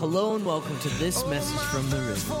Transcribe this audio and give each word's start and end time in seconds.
Hello 0.00 0.34
and 0.34 0.46
welcome 0.46 0.78
to 0.78 0.88
this 0.98 1.26
message 1.26 1.60
from 1.68 1.90
the 1.90 1.98
river. 1.98 2.34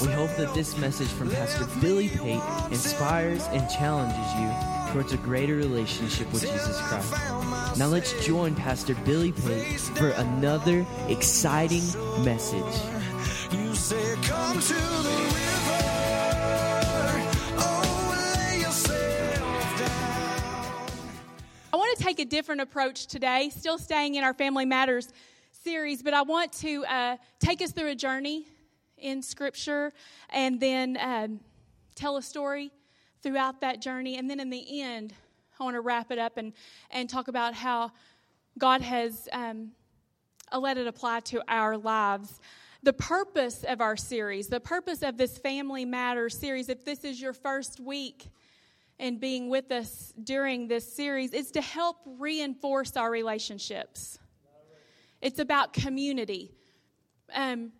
We 0.00 0.10
hope 0.14 0.34
that 0.38 0.54
this 0.54 0.78
message 0.78 1.08
from 1.08 1.30
Pastor 1.30 1.66
Billy 1.78 2.08
Pate 2.08 2.40
inspires 2.70 3.44
and 3.48 3.68
challenges 3.68 4.32
you 4.40 4.50
towards 4.94 5.12
a 5.12 5.18
greater 5.18 5.54
relationship 5.54 6.32
with 6.32 6.40
Jesus 6.40 6.80
Christ. 6.80 7.12
Now 7.78 7.88
let's 7.88 8.24
join 8.24 8.54
Pastor 8.54 8.94
Billy 9.04 9.32
Pate 9.32 9.78
for 9.78 10.08
another 10.08 10.86
exciting 11.08 11.84
message. 12.24 12.80
You 13.52 13.74
say, 13.74 14.14
come 14.22 14.58
to 14.58 14.72
the 14.72 15.34
river. 15.34 15.82
Oh, 17.58 18.38
lay 18.38 18.60
yourself 18.60 19.78
down. 19.78 21.20
I 21.74 21.76
want 21.76 21.94
to 21.98 22.02
take 22.02 22.20
a 22.20 22.24
different 22.24 22.62
approach 22.62 23.06
today, 23.06 23.50
still 23.54 23.76
staying 23.76 24.14
in 24.14 24.24
our 24.24 24.32
Family 24.32 24.64
Matters 24.64 25.12
series, 25.62 26.02
but 26.02 26.14
I 26.14 26.22
want 26.22 26.52
to 26.54 26.84
uh, 26.84 27.16
take 27.38 27.62
us 27.62 27.72
through 27.72 27.90
a 27.90 27.94
journey 27.94 28.46
in 28.98 29.22
Scripture 29.22 29.92
and 30.30 30.60
then 30.60 30.98
um, 31.00 31.40
tell 31.94 32.16
a 32.16 32.22
story 32.22 32.70
throughout 33.22 33.60
that 33.60 33.80
journey. 33.80 34.18
And 34.18 34.28
then 34.28 34.40
in 34.40 34.50
the 34.50 34.82
end, 34.82 35.12
I 35.58 35.64
want 35.64 35.74
to 35.74 35.80
wrap 35.80 36.10
it 36.10 36.18
up 36.18 36.36
and, 36.36 36.52
and 36.90 37.08
talk 37.08 37.28
about 37.28 37.54
how 37.54 37.92
God 38.58 38.80
has 38.80 39.28
um, 39.32 39.72
let 40.56 40.78
it 40.78 40.86
apply 40.86 41.20
to 41.20 41.42
our 41.48 41.76
lives. 41.76 42.40
The 42.82 42.92
purpose 42.92 43.64
of 43.64 43.80
our 43.80 43.96
series, 43.96 44.48
the 44.48 44.60
purpose 44.60 45.02
of 45.02 45.16
this 45.16 45.38
Family 45.38 45.84
Matters 45.84 46.36
series, 46.36 46.68
if 46.68 46.84
this 46.84 47.04
is 47.04 47.20
your 47.20 47.32
first 47.32 47.78
week, 47.78 48.28
and 48.98 49.20
being 49.20 49.48
with 49.48 49.70
us 49.72 50.12
during 50.22 50.68
this 50.68 50.92
series 50.92 51.32
is 51.32 51.50
to 51.52 51.60
help 51.60 51.96
reinforce 52.18 52.96
our 52.96 53.10
relationships. 53.10 54.18
It's 55.22 55.38
about 55.38 55.72
community. 55.72 56.52
Um, 57.32 57.72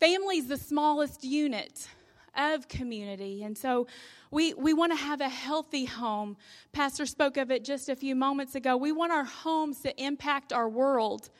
is 0.00 0.48
the 0.48 0.56
smallest 0.56 1.24
unit 1.24 1.88
of 2.36 2.68
community. 2.68 3.44
And 3.44 3.56
so 3.56 3.86
we, 4.30 4.52
we 4.54 4.74
want 4.74 4.92
to 4.92 4.96
have 4.96 5.20
a 5.20 5.28
healthy 5.28 5.84
home. 5.84 6.36
Pastor 6.72 7.06
spoke 7.06 7.36
of 7.36 7.50
it 7.50 7.64
just 7.64 7.88
a 7.88 7.96
few 7.96 8.14
moments 8.14 8.54
ago. 8.54 8.76
We 8.76 8.92
want 8.92 9.12
our 9.12 9.24
homes 9.24 9.80
to 9.80 10.02
impact 10.02 10.52
our 10.52 10.68
world. 10.68 11.30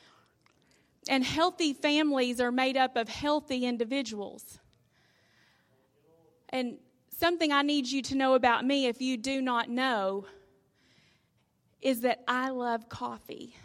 And 1.09 1.23
healthy 1.23 1.73
families 1.73 2.39
are 2.39 2.51
made 2.51 2.77
up 2.77 2.95
of 2.95 3.09
healthy 3.09 3.65
individuals. 3.65 4.59
And 6.49 6.77
something 7.09 7.51
I 7.51 7.61
need 7.61 7.87
you 7.87 8.01
to 8.03 8.15
know 8.15 8.33
about 8.33 8.65
me, 8.65 8.87
if 8.87 9.01
you 9.01 9.17
do 9.17 9.41
not 9.41 9.69
know, 9.69 10.25
is 11.81 12.01
that 12.01 12.23
I 12.27 12.49
love 12.49 12.89
coffee. 12.89 13.55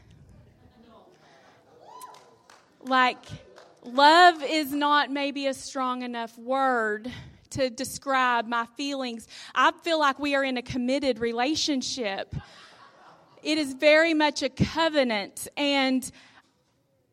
Like, 2.83 3.25
love 3.85 4.43
is 4.43 4.73
not 4.73 5.11
maybe 5.11 5.47
a 5.47 5.55
strong 5.55 6.03
enough 6.03 6.37
word 6.39 7.11
to 7.51 7.69
describe 7.69 8.47
my 8.47 8.67
feelings. 8.77 9.27
I 9.55 9.73
feel 9.83 9.99
like 9.99 10.19
we 10.19 10.35
are 10.35 10.45
in 10.45 10.57
a 10.57 10.63
committed 10.63 11.19
relationship. 11.19 12.35
It 13.43 13.59
is 13.59 13.75
very 13.75 14.15
much 14.15 14.43
a 14.43 14.49
covenant. 14.49 15.49
And 15.57 16.11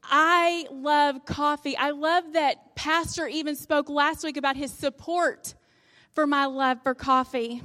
I 0.03 0.67
love 0.71 1.25
coffee. 1.25 1.75
I 1.75 1.91
love 1.91 2.33
that 2.33 2.75
Pastor 2.75 3.27
even 3.27 3.55
spoke 3.55 3.89
last 3.89 4.23
week 4.23 4.37
about 4.37 4.55
his 4.55 4.71
support 4.71 5.53
for 6.13 6.25
my 6.25 6.45
love 6.45 6.81
for 6.83 6.93
coffee 6.93 7.61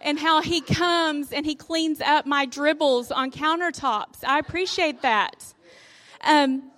and 0.00 0.18
how 0.18 0.42
he 0.42 0.60
comes 0.60 1.32
and 1.32 1.44
he 1.46 1.54
cleans 1.54 2.00
up 2.00 2.26
my 2.26 2.46
dribbles 2.46 3.10
on 3.10 3.30
countertops. 3.30 4.24
I 4.26 4.38
appreciate 4.38 5.02
that. 5.02 5.54
Um, 6.22 6.70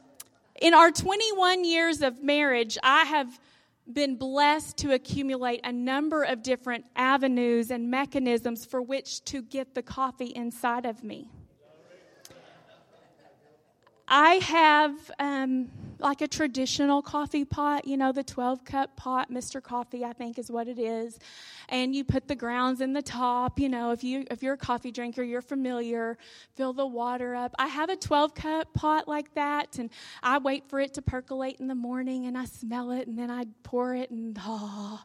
in 0.61 0.75
our 0.75 0.91
21 0.91 1.65
years 1.65 2.03
of 2.03 2.23
marriage, 2.23 2.77
I 2.83 3.05
have 3.05 3.39
been 3.91 4.17
blessed 4.17 4.77
to 4.79 4.93
accumulate 4.93 5.61
a 5.65 5.73
number 5.73 6.23
of 6.23 6.43
different 6.43 6.85
avenues 6.95 7.71
and 7.71 7.91
mechanisms 7.91 8.65
for 8.65 8.81
which 8.81 9.25
to 9.25 9.43
get 9.43 9.75
the 9.75 9.83
coffee 9.83 10.33
inside 10.35 10.87
of 10.87 11.03
me. 11.03 11.29
I 14.13 14.35
have 14.35 15.11
um, 15.21 15.71
like 16.01 16.21
a 16.21 16.27
traditional 16.27 17.01
coffee 17.01 17.45
pot, 17.45 17.87
you 17.87 17.97
know, 17.97 18.11
the 18.11 18.25
12 18.25 18.65
cup 18.65 18.97
pot, 18.97 19.31
Mr. 19.31 19.63
Coffee, 19.63 20.05
I 20.05 20.13
think 20.13 20.37
is 20.37 20.51
what 20.51 20.67
it 20.67 20.81
is. 20.81 21.21
And 21.69 21.95
you 21.95 22.03
put 22.03 22.27
the 22.27 22.35
grounds 22.35 22.81
in 22.81 22.93
the 22.93 23.03
top, 23.03 23.61
you 23.61 23.69
know, 23.69 23.93
if 23.93 24.03
you 24.03 24.27
if 24.29 24.43
you're 24.43 24.55
a 24.55 24.59
coffee 24.59 24.91
drinker, 24.91 25.23
you're 25.23 25.41
familiar, 25.41 26.19
fill 26.57 26.73
the 26.73 26.87
water 26.87 27.37
up. 27.37 27.55
I 27.57 27.69
have 27.69 27.89
a 27.89 27.95
12 27.95 28.35
cup 28.35 28.75
pot 28.75 29.07
like 29.07 29.33
that 29.35 29.79
and 29.79 29.91
I 30.25 30.39
wait 30.39 30.69
for 30.69 30.81
it 30.81 30.93
to 30.95 31.03
percolate 31.03 31.61
in 31.61 31.69
the 31.69 31.77
morning 31.77 32.27
and 32.27 32.37
I 32.37 32.47
smell 32.47 32.91
it 32.91 33.07
and 33.07 33.17
then 33.17 33.31
I 33.31 33.45
pour 33.63 33.95
it 33.95 34.11
and 34.11 34.37
oh, 34.45 35.01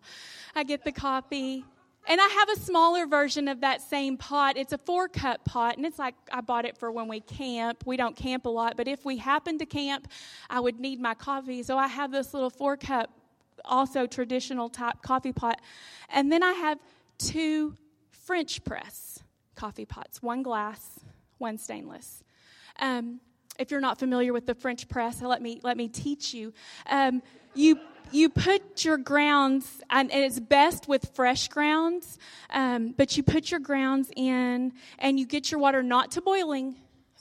I 0.55 0.63
get 0.63 0.83
the 0.83 0.91
coffee. 0.91 1.63
And 2.07 2.21
I 2.21 2.27
have 2.27 2.49
a 2.49 2.59
smaller 2.59 3.07
version 3.07 3.47
of 3.47 3.61
that 3.61 3.81
same 3.81 4.17
pot. 4.17 4.57
It's 4.57 4.73
a 4.73 4.77
four 4.77 5.07
cup 5.07 5.43
pot, 5.43 5.77
and 5.77 5.85
it's 5.85 5.97
like 5.97 6.15
I 6.31 6.41
bought 6.41 6.65
it 6.65 6.77
for 6.77 6.91
when 6.91 7.07
we 7.07 7.19
camp. 7.19 7.83
We 7.85 7.97
don't 7.97 8.15
camp 8.15 8.45
a 8.45 8.49
lot, 8.49 8.77
but 8.77 8.87
if 8.87 9.05
we 9.05 9.17
happen 9.17 9.57
to 9.57 9.65
camp, 9.65 10.07
I 10.49 10.59
would 10.59 10.79
need 10.79 10.99
my 10.99 11.15
coffee. 11.15 11.63
So 11.63 11.77
I 11.77 11.87
have 11.87 12.11
this 12.11 12.33
little 12.33 12.51
four 12.51 12.77
cup, 12.77 13.09
also 13.63 14.05
traditional 14.05 14.69
type 14.69 15.01
coffee 15.01 15.33
pot. 15.33 15.59
And 16.09 16.31
then 16.31 16.43
I 16.43 16.53
have 16.53 16.79
two 17.17 17.75
French 18.11 18.63
press 18.63 19.19
coffee 19.55 19.85
pots 19.85 20.21
one 20.21 20.43
glass, 20.43 20.99
one 21.39 21.57
stainless. 21.57 22.23
Um, 22.79 23.19
if 23.57 23.71
you're 23.71 23.81
not 23.81 23.99
familiar 23.99 24.33
with 24.33 24.45
the 24.45 24.55
French 24.55 24.87
press, 24.87 25.21
let 25.21 25.41
me, 25.41 25.59
let 25.63 25.77
me 25.77 25.87
teach 25.87 26.33
you. 26.33 26.53
Um, 26.89 27.21
you 27.53 27.79
you 28.11 28.29
put 28.29 28.85
your 28.85 28.97
grounds, 28.97 29.81
and 29.89 30.11
it's 30.11 30.39
best 30.39 30.87
with 30.87 31.09
fresh 31.15 31.47
grounds, 31.47 32.17
um, 32.51 32.93
but 32.95 33.17
you 33.17 33.23
put 33.23 33.51
your 33.51 33.59
grounds 33.59 34.11
in 34.15 34.73
and 34.99 35.19
you 35.19 35.25
get 35.25 35.51
your 35.51 35.59
water 35.59 35.81
not 35.81 36.11
to 36.11 36.21
boiling, 36.21 36.75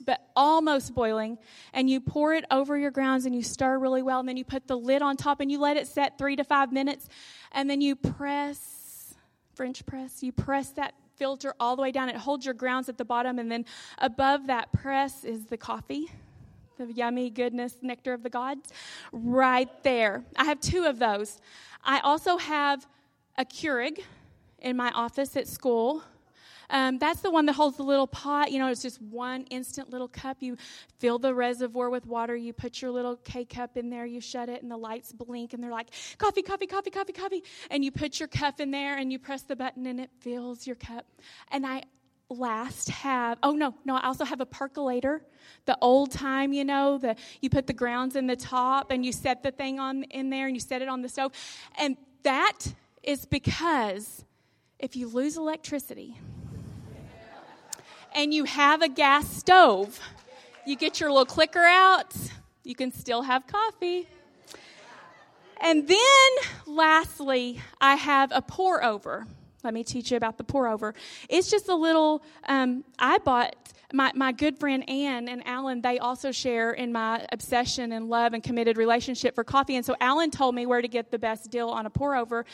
but 0.05 0.21
almost 0.37 0.95
boiling, 0.95 1.39
and 1.73 1.89
you 1.89 2.01
pour 2.01 2.35
it 2.35 2.45
over 2.51 2.77
your 2.77 2.91
grounds 2.91 3.25
and 3.25 3.35
you 3.35 3.43
stir 3.43 3.79
really 3.79 4.03
well, 4.03 4.21
and 4.21 4.29
then 4.29 4.37
you 4.37 4.45
put 4.45 4.67
the 4.67 4.77
lid 4.77 5.03
on 5.03 5.17
top 5.17 5.41
and 5.41 5.51
you 5.51 5.59
let 5.59 5.77
it 5.77 5.87
set 5.87 6.19
three 6.19 6.37
to 6.37 6.45
five 6.45 6.71
minutes, 6.73 7.09
and 7.53 7.69
then 7.69 7.81
you 7.81 7.97
press, 7.97 9.15
French 9.55 9.87
press, 9.87 10.23
you 10.23 10.33
press 10.33 10.71
that 10.73 10.95
filter 11.17 11.55
all 11.59 11.77
the 11.77 11.83
way 11.83 11.93
down. 11.93 12.09
It 12.09 12.17
holds 12.17 12.45
your 12.45 12.55
grounds 12.55 12.89
at 12.89 12.99
the 12.99 13.05
bottom, 13.05 13.39
and 13.39 13.51
then 13.51 13.65
above 13.99 14.49
that 14.49 14.71
press 14.73 15.25
is 15.25 15.47
the 15.47 15.57
coffee 15.57 16.11
the 16.79 16.93
yummy 16.93 17.31
goodness 17.31 17.77
nectar 17.83 18.13
of 18.13 18.23
the 18.23 18.31
gods? 18.31 18.73
Right 19.13 19.71
there. 19.83 20.25
I 20.37 20.45
have 20.45 20.61
two 20.61 20.85
of 20.85 20.99
those. 20.99 21.41
I 21.85 22.01
also 22.01 22.37
have 22.39 22.87
a 23.37 23.45
keurig 23.45 24.01
in 24.59 24.77
my 24.77 24.91
office 24.91 25.37
at 25.37 25.49
school. 25.49 26.03
Um, 26.71 26.99
that's 26.99 27.21
the 27.21 27.31
one 27.31 27.47
that 27.47 27.53
holds 27.53 27.77
the 27.77 27.83
little 27.83 28.07
pot. 28.07 28.51
You 28.51 28.59
know 28.59 28.69
it's 28.69 28.83
just 28.83 29.01
one 29.03 29.45
instant 29.45 29.91
little 29.91 30.09
cup. 30.09 30.39
You 30.41 30.57
fill 30.99 31.19
the 31.19 31.35
reservoir 31.35 31.91
with 31.91 32.07
water. 32.07 32.35
You 32.35 32.53
put 32.53 32.81
your 32.81 32.91
little 32.91 33.17
k 33.17 33.45
cup 33.45 33.77
in 33.77 33.91
there. 33.91 34.07
You 34.07 34.21
shut 34.21 34.49
it 34.49 34.63
and 34.63 34.71
the 34.71 34.77
lights 34.77 35.13
blink 35.13 35.53
and 35.53 35.63
they're 35.63 35.71
like 35.71 35.91
coffee 36.19 36.43
coffee 36.43 36.67
coffee 36.67 36.91
coffee 36.91 37.13
coffee. 37.13 37.45
And 37.71 37.85
you 37.85 37.91
put 37.91 38.19
your 38.19 38.29
cup 38.29 38.61
in 38.61 38.71
there 38.71 38.97
and 38.97 39.13
you 39.13 39.19
press 39.19 39.43
the 39.43 39.57
button 39.57 39.87
and 39.87 40.01
it 40.01 40.11
fills 40.21 40.67
your 40.67 40.77
cup. 40.77 41.07
And 41.51 41.67
i 41.67 41.83
last 42.31 42.89
have 42.89 43.39
oh 43.43 43.53
no 43.53 43.75
no 43.85 43.97
i 43.97 44.07
also 44.07 44.25
have 44.25 44.41
a 44.41 44.47
percolator. 44.47 45.23
The 45.67 45.77
old 45.81 46.11
time 46.11 46.53
you 46.53 46.65
know 46.65 46.99
the 46.99 47.17
you 47.41 47.51
put 47.51 47.67
the 47.67 47.73
grounds 47.73 48.17
in 48.17 48.27
the 48.27 48.37
top 48.37 48.91
and 48.91 49.05
you 49.05 49.13
set 49.13 49.43
the 49.43 49.51
thing 49.51 49.79
on 49.79 50.05
in 50.05 50.31
there 50.31 50.47
and 50.47 50.57
you 50.57 50.61
set 50.61 50.83
it 50.83 50.89
on 50.89 51.03
the 51.03 51.09
stove. 51.09 51.33
And 51.79 51.97
that 52.23 52.75
is 53.03 53.27
because 53.27 54.25
if 54.79 54.97
you 54.97 55.09
lose 55.09 55.37
electricity 55.37 56.19
and 58.15 58.33
you 58.33 58.45
have 58.45 58.81
a 58.81 58.89
gas 58.89 59.29
stove 59.29 60.01
you 60.67 60.77
get 60.77 61.01
your 61.01 61.11
little 61.11 61.27
clicker 61.27 61.65
out 61.65 62.15
you 62.63 62.75
can 62.75 62.91
still 62.91 63.23
have 63.23 63.47
coffee. 63.47 64.09
And 65.61 65.87
then 65.87 66.31
lastly 66.67 67.61
i 67.81 67.97
have 67.97 68.33
a 68.35 68.41
pour 68.41 68.83
over 68.83 69.27
let 69.65 69.75
me 69.75 69.83
teach 69.83 70.11
you 70.11 70.17
about 70.17 70.39
the 70.39 70.45
pour 70.45 70.69
over. 70.69 70.95
It's 71.29 71.51
just 71.51 71.69
a 71.69 71.75
little, 71.75 72.23
um, 72.49 72.85
I 72.99 73.19
bought, 73.19 73.57
my, 73.95 74.11
my 74.15 74.33
good 74.33 74.59
friend 74.59 74.89
Ann 74.91 75.29
and 75.29 75.47
Alan, 75.47 75.81
they 75.81 75.99
also 75.99 76.33
share 76.33 76.73
in 76.73 76.93
my 76.93 77.25
obsession 77.31 77.93
and 77.93 78.09
love 78.09 78.35
and 78.35 78.43
committed 78.43 78.77
relationship 78.77 79.37
for 79.37 79.45
coffee. 79.45 79.77
And 79.77 79.87
so 79.87 79.95
Alan 80.01 80.31
told 80.31 80.55
me 80.55 80.67
where 80.67 80.83
to 80.83 80.89
get 80.89 81.13
the 81.13 81.19
best 81.19 81.51
deal 81.51 81.69
on 81.69 81.87
a 81.87 81.91
pour 81.91 82.17
over. 82.17 82.45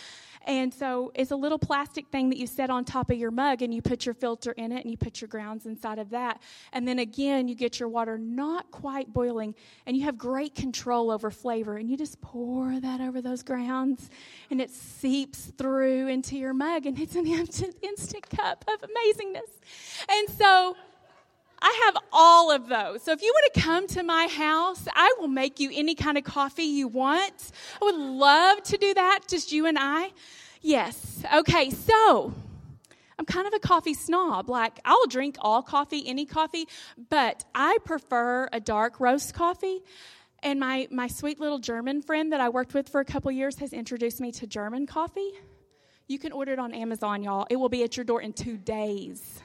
And 0.47 0.73
so 0.73 1.13
it's 1.15 1.31
a 1.31 1.37
little 1.37 1.59
plastic 1.59 2.09
thing 2.09 2.29
that 2.31 2.39
you 2.39 2.47
set 2.47 2.71
on 2.71 2.85
top 2.85 3.11
of 3.11 3.19
your 3.19 3.31
mug 3.31 3.63
and 3.63 3.73
you 3.73 3.83
put 3.83 4.07
your 4.07 4.15
filter 4.15 4.53
in 4.53 4.73
it 4.73 4.83
and 4.83 4.91
you 4.91 4.97
put 4.97 5.21
your 5.21 5.29
grounds 5.29 5.67
inside 5.67 5.99
of 5.99 6.11
that. 6.11 6.43
And 6.73 6.87
then 6.87 6.99
again, 6.99 7.49
you 7.49 7.55
get 7.55 7.81
your 7.81 7.89
water 7.89 8.19
not 8.19 8.71
quite 8.71 9.13
boiling 9.13 9.55
and 9.87 9.97
you 9.97 10.05
have 10.05 10.19
great 10.19 10.55
control 10.55 11.11
over 11.11 11.31
flavor. 11.31 11.77
And 11.77 11.91
you 11.91 11.97
just 11.97 12.21
pour 12.21 12.79
that 12.81 13.01
over 13.01 13.21
those 13.23 13.43
grounds 13.43 14.11
and 14.51 14.61
it 14.61 14.71
seeps 14.71 15.53
through 15.59 16.09
into 16.09 16.37
your 16.37 16.55
mug 16.55 16.87
and 16.87 16.99
it's 16.99 17.17
an 17.17 17.27
instant, 17.27 17.77
instant 17.83 18.29
cup 18.29 18.65
of 18.69 18.81
amazingness. 18.81 19.61
And 20.09 20.29
so 20.31 20.77
I 21.63 21.83
have 21.85 22.03
all 22.13 22.51
of 22.51 22.69
those. 22.69 23.03
So 23.03 23.13
if 23.13 23.23
you 23.23 23.33
want 23.35 23.55
to 23.55 23.61
come 23.61 23.87
to 23.89 24.03
my 24.03 24.27
house, 24.29 24.87
I 24.95 25.15
will 25.19 25.29
make 25.29 25.61
you 25.61 25.71
any 25.73 25.95
kind 25.95 26.17
of 26.17 26.25
coffee 26.25 26.65
you 26.65 26.89
want. 26.89 27.53
I 27.81 27.85
would 27.85 27.97
love 27.97 28.63
to 28.65 28.77
do 28.79 28.95
that, 28.95 29.21
just 29.29 29.53
you 29.53 29.67
and 29.67 29.79
I. 29.79 30.13
Yes. 30.63 31.23
Okay, 31.35 31.71
so 31.71 32.33
I'm 33.19 33.27
kind 33.27 33.47
of 33.47 33.53
a 33.53 33.59
coffee 33.59 33.93
snob. 33.93 34.49
Like, 34.49 34.81
I'll 34.85 35.07
drink 35.07 35.37
all 35.41 35.63
coffee, 35.63 36.03
any 36.07 36.25
coffee, 36.25 36.67
but 37.11 37.45
I 37.55 37.77
prefer 37.85 38.49
a 38.53 38.61
dark 38.61 38.99
roast 38.99 39.35
coffee. 39.35 39.83
And 40.43 40.59
my, 40.59 40.89
my 40.91 41.07
sweet 41.09 41.39
little 41.39 41.59
German 41.59 42.01
friend 42.01 42.33
that 42.33 42.41
I 42.41 42.49
worked 42.49 42.73
with 42.73 42.89
for 42.89 43.01
a 43.01 43.05
couple 43.05 43.31
years 43.31 43.59
has 43.59 43.75
introduced 43.75 44.21
me 44.23 44.33
to 44.33 44.47
German 44.47 44.87
coffee. 44.87 45.33
You 46.09 46.19
can 46.19 46.33
order 46.33 46.53
it 46.55 46.59
on 46.59 46.73
Amazon, 46.73 47.23
y'all. 47.23 47.47
It 47.51 47.57
will 47.57 47.69
be 47.69 47.83
at 47.83 47.97
your 47.99 48.05
door 48.05 48.23
in 48.23 48.33
two 48.33 48.57
days. 48.57 49.43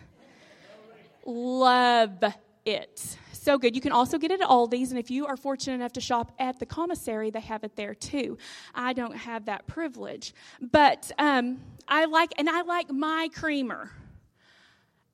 Love 1.26 2.24
it. 2.66 3.18
So 3.34 3.58
good. 3.58 3.76
You 3.76 3.82
can 3.82 3.92
also 3.92 4.18
get 4.18 4.32
it 4.32 4.42
at 4.42 4.48
Aldi's, 4.48 4.92
and 4.92 5.00
if 5.00 5.12
you 5.12 5.28
are 5.28 5.38
fortunate 5.38 5.76
enough 5.76 5.94
to 5.94 6.02
shop 6.02 6.32
at 6.40 6.60
the 6.60 6.66
commissary, 6.66 7.30
they 7.30 7.42
have 7.42 7.64
it 7.64 7.76
there 7.76 7.94
too. 7.94 8.38
I 8.74 8.94
don't 8.94 9.16
have 9.16 9.46
that 9.46 9.68
privilege. 9.68 10.34
But 10.60 11.12
um, 11.20 11.60
I 11.88 12.06
like, 12.06 12.34
and 12.38 12.50
I 12.50 12.62
like 12.62 12.92
my 12.92 13.30
creamer. 13.34 13.92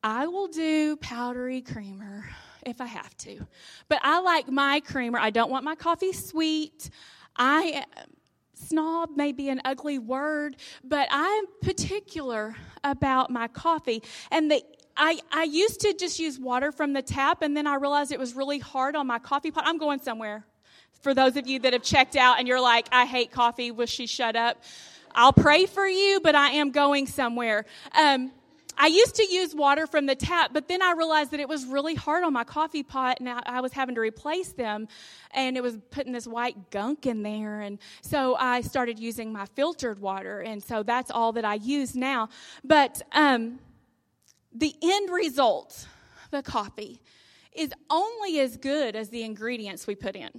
I 0.04 0.28
will 0.28 0.48
do 0.48 0.96
powdery 0.98 1.62
creamer 1.62 2.30
if 2.66 2.80
I 2.80 2.86
have 2.86 3.16
to. 3.18 3.46
But 3.88 4.00
I 4.02 4.22
like 4.22 4.50
my 4.50 4.80
creamer. 4.80 5.20
I 5.20 5.30
don't 5.30 5.52
want 5.52 5.66
my 5.66 5.76
coffee 5.76 6.14
sweet. 6.14 6.90
I 7.36 7.84
snob 8.56 9.18
may 9.18 9.32
be 9.32 9.50
an 9.50 9.62
ugly 9.66 10.00
word, 10.00 10.56
but 10.84 11.08
I'm 11.12 11.46
particular 11.62 12.56
about 12.84 13.30
my 13.30 13.48
coffee. 13.48 14.04
And 14.32 14.50
the 14.50 14.64
I, 14.96 15.20
I 15.32 15.44
used 15.44 15.82
to 15.82 15.94
just 15.94 16.20
use 16.20 16.40
water 16.40 16.72
from 16.72 16.94
the 16.94 17.02
tap, 17.02 17.42
and 17.42 17.56
then 17.56 17.68
I 17.68 17.76
realized 17.76 18.12
it 18.12 18.20
was 18.20 18.36
really 18.36 18.60
hard 18.60 18.96
on 18.96 19.08
my 19.08 19.20
coffee 19.20 19.52
pot. 19.52 19.64
I'm 19.66 19.78
going 19.78 20.00
somewhere. 20.00 20.46
For 21.02 21.14
those 21.14 21.36
of 21.36 21.48
you 21.48 21.60
that 21.60 21.74
have 21.74 21.82
checked 21.82 22.16
out 22.16 22.38
and 22.38 22.48
you're 22.48 22.62
like, 22.62 22.88
I 22.92 23.06
hate 23.06 23.32
coffee, 23.32 23.72
will 23.72 23.88
she 23.88 24.06
shut 24.06 24.36
up? 24.36 24.64
I'll 25.16 25.34
pray 25.34 25.66
for 25.66 25.88
you, 25.88 26.20
but 26.24 26.36
I 26.36 26.52
am 26.52 26.72
going 26.72 27.08
somewhere. 27.08 27.66
Um, 27.98 28.32
I 28.78 28.88
used 28.88 29.16
to 29.16 29.26
use 29.26 29.54
water 29.54 29.86
from 29.86 30.06
the 30.06 30.16
tap, 30.16 30.52
but 30.54 30.68
then 30.68 30.82
I 30.82 30.94
realized 30.94 31.32
that 31.32 31.40
it 31.40 31.50
was 31.50 31.66
really 31.66 31.96
hard 31.96 32.24
on 32.24 32.34
my 32.34 32.44
coffee 32.44 32.84
pot 32.84 33.18
and 33.20 33.30
I, 33.30 33.42
I, 33.46 33.62
was 33.62 33.74
having 33.74 33.96
to 33.96 34.02
replace 34.02 34.54
them 34.54 34.88
and 35.32 35.58
it 35.58 35.62
was 35.62 35.78
putting 35.92 36.14
this 36.14 36.26
white 36.26 36.72
gunk 36.72 37.06
in 37.06 37.22
there. 37.22 37.62
And 37.62 37.80
so 38.02 38.36
I 38.36 38.62
started 38.62 38.98
using 38.98 39.32
my 39.34 39.46
filtered 39.46 40.00
water. 40.00 40.40
And 40.40 40.64
so 40.64 40.84
that's 40.84 41.12
all 41.12 41.34
that 41.34 41.46
I 41.46 41.56
use 41.56 41.96
now. 41.96 42.30
But 42.64 43.02
um, 43.12 43.60
the 44.54 44.76
end 44.82 45.10
result, 45.10 45.88
the 46.32 46.44
coffee, 46.44 47.02
is 47.54 47.72
only 47.90 48.40
as 48.40 48.58
good 48.58 48.96
as 48.96 49.10
the 49.10 49.24
ingredients 49.24 49.88
we 49.88 49.96
put 49.96 50.16
in. 50.16 50.30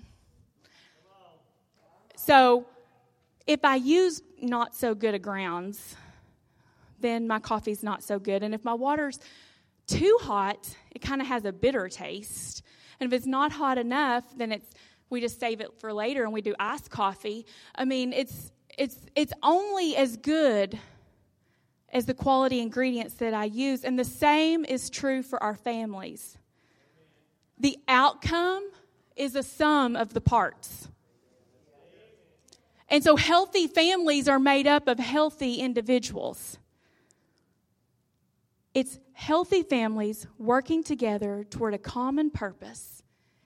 So 2.16 2.66
if 3.46 3.64
I 3.64 3.76
use 3.76 4.22
not 4.40 4.74
so 4.74 4.94
good 4.94 5.14
a 5.14 5.18
grounds, 5.18 5.96
then 7.00 7.26
my 7.26 7.38
coffee's 7.38 7.82
not 7.82 8.02
so 8.02 8.18
good. 8.18 8.42
And 8.42 8.54
if 8.54 8.64
my 8.64 8.74
water's 8.74 9.18
too 9.86 10.16
hot, 10.20 10.74
it 10.92 11.00
kind 11.00 11.20
of 11.20 11.26
has 11.26 11.44
a 11.44 11.52
bitter 11.52 11.88
taste. 11.88 12.62
And 13.00 13.12
if 13.12 13.16
it's 13.16 13.26
not 13.26 13.52
hot 13.52 13.78
enough, 13.78 14.24
then 14.36 14.52
it's 14.52 14.70
we 15.10 15.20
just 15.20 15.38
save 15.38 15.60
it 15.60 15.78
for 15.78 15.92
later 15.92 16.24
and 16.24 16.32
we 16.32 16.40
do 16.40 16.54
iced 16.58 16.90
coffee. 16.90 17.44
I 17.74 17.84
mean, 17.84 18.12
it's 18.12 18.52
it's 18.78 18.96
it's 19.14 19.32
only 19.42 19.96
as 19.96 20.16
good 20.16 20.78
as 21.92 22.06
the 22.06 22.14
quality 22.14 22.60
ingredients 22.60 23.14
that 23.14 23.34
I 23.34 23.44
use. 23.44 23.84
And 23.84 23.98
the 23.98 24.04
same 24.04 24.64
is 24.64 24.88
true 24.88 25.22
for 25.22 25.42
our 25.42 25.54
families. 25.54 26.38
The 27.58 27.78
outcome 27.86 28.70
is 29.14 29.36
a 29.36 29.42
sum 29.42 29.94
of 29.94 30.14
the 30.14 30.20
parts. 30.20 30.88
And 32.88 33.02
so 33.02 33.16
healthy 33.16 33.66
families 33.66 34.28
are 34.28 34.38
made 34.38 34.66
up 34.66 34.88
of 34.88 34.98
healthy 34.98 35.56
individuals. 35.56 36.58
It's 38.74 38.98
healthy 39.12 39.62
families 39.62 40.26
working 40.38 40.82
together 40.82 41.44
toward 41.48 41.74
a 41.74 41.78
common 41.78 42.30
purpose. 42.30 43.02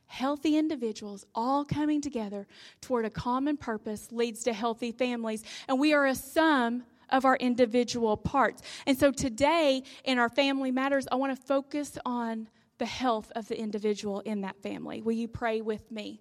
Healthy 0.07 0.57
individuals 0.57 1.27
all 1.35 1.65
coming 1.65 2.01
together 2.01 2.47
toward 2.81 3.05
a 3.05 3.11
common 3.11 3.57
purpose 3.57 4.11
leads 4.13 4.45
to 4.45 4.53
healthy 4.53 4.93
families. 4.93 5.45
And 5.69 5.79
we 5.79 5.93
are 5.93 6.07
a 6.07 6.15
sum 6.15 6.85
of 7.11 7.25
our 7.25 7.37
individual 7.37 8.17
parts. 8.17 8.63
And 8.87 8.99
so 8.99 9.13
today 9.13 9.83
in 10.05 10.19
our 10.19 10.29
Family 10.29 10.71
Matters, 10.71 11.07
I 11.11 11.17
want 11.17 11.37
to 11.37 11.43
focus 11.43 11.99
on 12.05 12.49
the 12.79 12.87
health 12.87 13.33
of 13.35 13.49
the 13.49 13.59
individual 13.59 14.21
in 14.21 14.43
that 14.43 14.61
family. 14.63 15.03
Will 15.03 15.13
you 15.13 15.29
pray 15.29 15.61
with 15.61 15.91
me? 15.91 16.21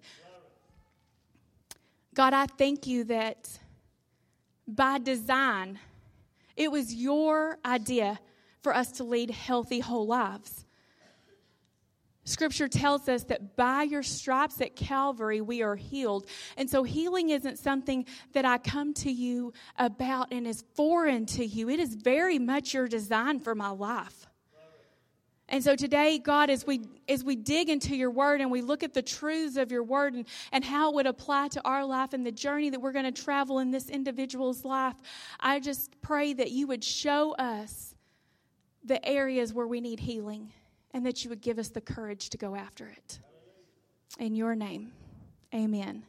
God, 2.14 2.32
I 2.32 2.46
thank 2.46 2.86
you 2.86 3.04
that 3.04 3.58
by 4.66 4.98
design, 4.98 5.78
it 6.56 6.72
was 6.72 6.94
your 6.94 7.58
idea 7.64 8.18
for 8.62 8.74
us 8.74 8.92
to 8.92 9.04
lead 9.04 9.30
healthy, 9.30 9.80
whole 9.80 10.06
lives. 10.06 10.65
Scripture 12.26 12.66
tells 12.66 13.08
us 13.08 13.22
that 13.24 13.56
by 13.56 13.84
your 13.84 14.02
stripes 14.02 14.60
at 14.60 14.74
Calvary, 14.74 15.40
we 15.40 15.62
are 15.62 15.76
healed. 15.76 16.26
And 16.56 16.68
so, 16.68 16.82
healing 16.82 17.30
isn't 17.30 17.58
something 17.58 18.04
that 18.32 18.44
I 18.44 18.58
come 18.58 18.92
to 18.94 19.10
you 19.10 19.52
about 19.78 20.32
and 20.32 20.44
is 20.44 20.64
foreign 20.74 21.24
to 21.26 21.46
you. 21.46 21.70
It 21.70 21.78
is 21.78 21.94
very 21.94 22.40
much 22.40 22.74
your 22.74 22.88
design 22.88 23.38
for 23.38 23.54
my 23.54 23.68
life. 23.70 24.26
And 25.48 25.62
so 25.62 25.76
today, 25.76 26.18
God, 26.18 26.50
as 26.50 26.66
we 26.66 26.80
as 27.08 27.22
we 27.22 27.36
dig 27.36 27.68
into 27.68 27.94
your 27.94 28.10
word 28.10 28.40
and 28.40 28.50
we 28.50 28.60
look 28.60 28.82
at 28.82 28.92
the 28.92 29.02
truths 29.02 29.56
of 29.56 29.70
your 29.70 29.84
word 29.84 30.14
and, 30.14 30.26
and 30.50 30.64
how 30.64 30.90
it 30.90 30.96
would 30.96 31.06
apply 31.06 31.46
to 31.48 31.62
our 31.64 31.84
life 31.84 32.12
and 32.12 32.26
the 32.26 32.32
journey 32.32 32.70
that 32.70 32.80
we're 32.80 32.90
going 32.90 33.04
to 33.04 33.22
travel 33.22 33.60
in 33.60 33.70
this 33.70 33.88
individual's 33.88 34.64
life, 34.64 34.96
I 35.38 35.60
just 35.60 36.00
pray 36.02 36.32
that 36.32 36.50
you 36.50 36.66
would 36.66 36.82
show 36.82 37.36
us 37.36 37.94
the 38.82 39.04
areas 39.06 39.54
where 39.54 39.68
we 39.68 39.80
need 39.80 40.00
healing 40.00 40.52
and 40.96 41.04
that 41.04 41.22
you 41.22 41.28
would 41.28 41.42
give 41.42 41.58
us 41.58 41.68
the 41.68 41.80
courage 41.80 42.30
to 42.30 42.38
go 42.38 42.56
after 42.56 42.88
it. 42.88 43.18
In 44.18 44.34
your 44.34 44.54
name, 44.54 44.92
amen. 45.54 46.02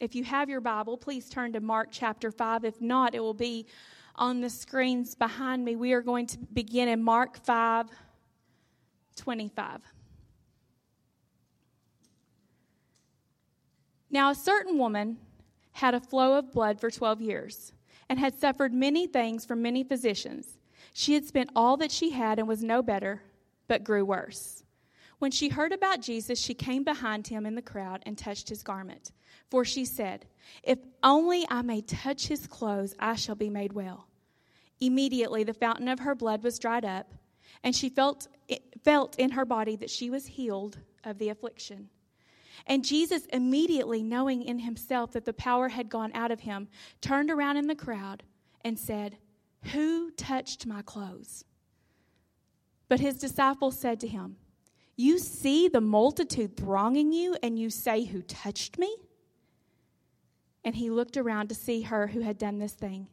If 0.00 0.14
you 0.14 0.24
have 0.24 0.48
your 0.48 0.62
Bible, 0.62 0.96
please 0.96 1.28
turn 1.28 1.52
to 1.52 1.60
Mark 1.60 1.88
chapter 1.90 2.30
5. 2.30 2.64
If 2.64 2.80
not, 2.80 3.14
it 3.14 3.20
will 3.20 3.34
be 3.34 3.66
on 4.16 4.40
the 4.40 4.48
screens 4.48 5.14
behind 5.14 5.62
me. 5.62 5.76
We 5.76 5.92
are 5.92 6.00
going 6.00 6.26
to 6.28 6.38
begin 6.54 6.88
in 6.88 7.02
Mark 7.02 7.36
5 7.44 7.90
25. 9.14 9.80
Now, 14.10 14.30
a 14.30 14.34
certain 14.34 14.78
woman 14.78 15.18
had 15.72 15.92
a 15.92 16.00
flow 16.00 16.38
of 16.38 16.50
blood 16.50 16.80
for 16.80 16.90
12 16.90 17.20
years 17.20 17.74
and 18.08 18.18
had 18.18 18.40
suffered 18.40 18.72
many 18.72 19.06
things 19.06 19.44
from 19.44 19.60
many 19.60 19.84
physicians. 19.84 20.56
She 20.94 21.12
had 21.12 21.26
spent 21.26 21.50
all 21.54 21.76
that 21.76 21.90
she 21.90 22.10
had 22.10 22.38
and 22.38 22.48
was 22.48 22.64
no 22.64 22.82
better, 22.82 23.20
but 23.68 23.84
grew 23.84 24.04
worse. 24.04 24.62
When 25.18 25.30
she 25.30 25.48
heard 25.48 25.72
about 25.72 26.02
Jesus, 26.02 26.38
she 26.38 26.54
came 26.54 26.84
behind 26.84 27.26
him 27.26 27.46
in 27.46 27.54
the 27.54 27.62
crowd 27.62 28.02
and 28.04 28.18
touched 28.18 28.48
his 28.48 28.62
garment. 28.62 29.12
For 29.50 29.64
she 29.64 29.84
said, 29.84 30.26
If 30.62 30.78
only 31.02 31.46
I 31.48 31.62
may 31.62 31.80
touch 31.80 32.26
his 32.26 32.46
clothes, 32.46 32.94
I 32.98 33.14
shall 33.14 33.34
be 33.34 33.48
made 33.48 33.72
well. 33.72 34.08
Immediately 34.80 35.44
the 35.44 35.54
fountain 35.54 35.88
of 35.88 36.00
her 36.00 36.14
blood 36.14 36.42
was 36.42 36.58
dried 36.58 36.84
up, 36.84 37.12
and 37.62 37.74
she 37.74 37.88
felt, 37.88 38.28
felt 38.82 39.18
in 39.18 39.30
her 39.30 39.44
body 39.44 39.76
that 39.76 39.90
she 39.90 40.10
was 40.10 40.26
healed 40.26 40.78
of 41.04 41.18
the 41.18 41.28
affliction. 41.28 41.88
And 42.66 42.84
Jesus, 42.84 43.26
immediately 43.26 44.02
knowing 44.02 44.42
in 44.42 44.58
himself 44.58 45.12
that 45.12 45.24
the 45.24 45.32
power 45.32 45.68
had 45.68 45.88
gone 45.88 46.12
out 46.14 46.30
of 46.30 46.40
him, 46.40 46.68
turned 47.00 47.30
around 47.30 47.56
in 47.56 47.66
the 47.66 47.74
crowd 47.74 48.22
and 48.62 48.78
said, 48.78 49.18
who 49.72 50.10
touched 50.10 50.66
my 50.66 50.82
clothes? 50.82 51.44
But 52.94 53.00
his 53.00 53.16
disciples 53.16 53.76
said 53.76 53.98
to 54.02 54.06
him, 54.06 54.36
You 54.94 55.18
see 55.18 55.66
the 55.66 55.80
multitude 55.80 56.56
thronging 56.56 57.12
you, 57.12 57.36
and 57.42 57.58
you 57.58 57.68
say, 57.68 58.04
Who 58.04 58.22
touched 58.22 58.78
me? 58.78 58.94
And 60.64 60.76
he 60.76 60.90
looked 60.90 61.16
around 61.16 61.48
to 61.48 61.56
see 61.56 61.82
her 61.82 62.06
who 62.06 62.20
had 62.20 62.38
done 62.38 62.60
this 62.60 62.74
thing. 62.74 63.08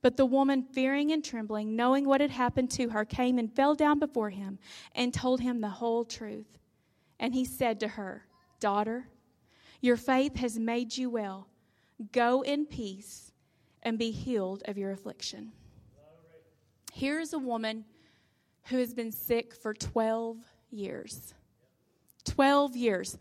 But 0.00 0.16
the 0.16 0.24
woman, 0.24 0.62
fearing 0.62 1.12
and 1.12 1.22
trembling, 1.22 1.76
knowing 1.76 2.06
what 2.06 2.22
had 2.22 2.30
happened 2.30 2.70
to 2.70 2.88
her, 2.88 3.04
came 3.04 3.38
and 3.38 3.54
fell 3.54 3.74
down 3.74 3.98
before 3.98 4.30
him 4.30 4.58
and 4.94 5.12
told 5.12 5.42
him 5.42 5.60
the 5.60 5.68
whole 5.68 6.06
truth. 6.06 6.56
And 7.20 7.34
he 7.34 7.44
said 7.44 7.80
to 7.80 7.88
her, 7.88 8.24
Daughter, 8.60 9.10
your 9.82 9.98
faith 9.98 10.36
has 10.36 10.58
made 10.58 10.96
you 10.96 11.10
well. 11.10 11.48
Go 12.12 12.40
in 12.40 12.64
peace 12.64 13.30
and 13.82 13.98
be 13.98 14.10
healed 14.10 14.62
of 14.64 14.78
your 14.78 14.90
affliction. 14.90 15.52
Here's 16.94 17.34
a 17.34 17.38
woman 17.38 17.84
who 18.70 18.78
has 18.78 18.94
been 18.94 19.12
sick 19.12 19.54
for 19.54 19.74
12 19.74 20.36
years. 20.70 21.34
12 22.24 22.76
years. 22.76 23.18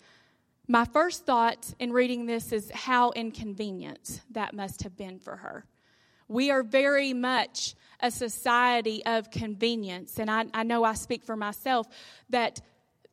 My 0.68 0.86
first 0.86 1.26
thought 1.26 1.74
in 1.80 1.94
reading 1.94 2.26
this 2.26 2.52
is 2.52 2.70
how 2.72 3.12
inconvenient 3.12 4.22
that 4.32 4.54
must 4.54 4.84
have 4.84 4.98
been 4.98 5.20
for 5.20 5.38
her. 5.38 5.66
We 6.28 6.52
are 6.52 6.62
very 6.62 7.14
much 7.14 7.76
a 8.02 8.12
society 8.12 9.06
of 9.06 9.32
convenience. 9.32 10.20
And 10.20 10.30
I, 10.30 10.46
I 10.54 10.64
know 10.64 10.84
I 10.84 10.94
speak 10.94 11.24
for 11.24 11.38
myself 11.38 11.88
that 12.30 12.60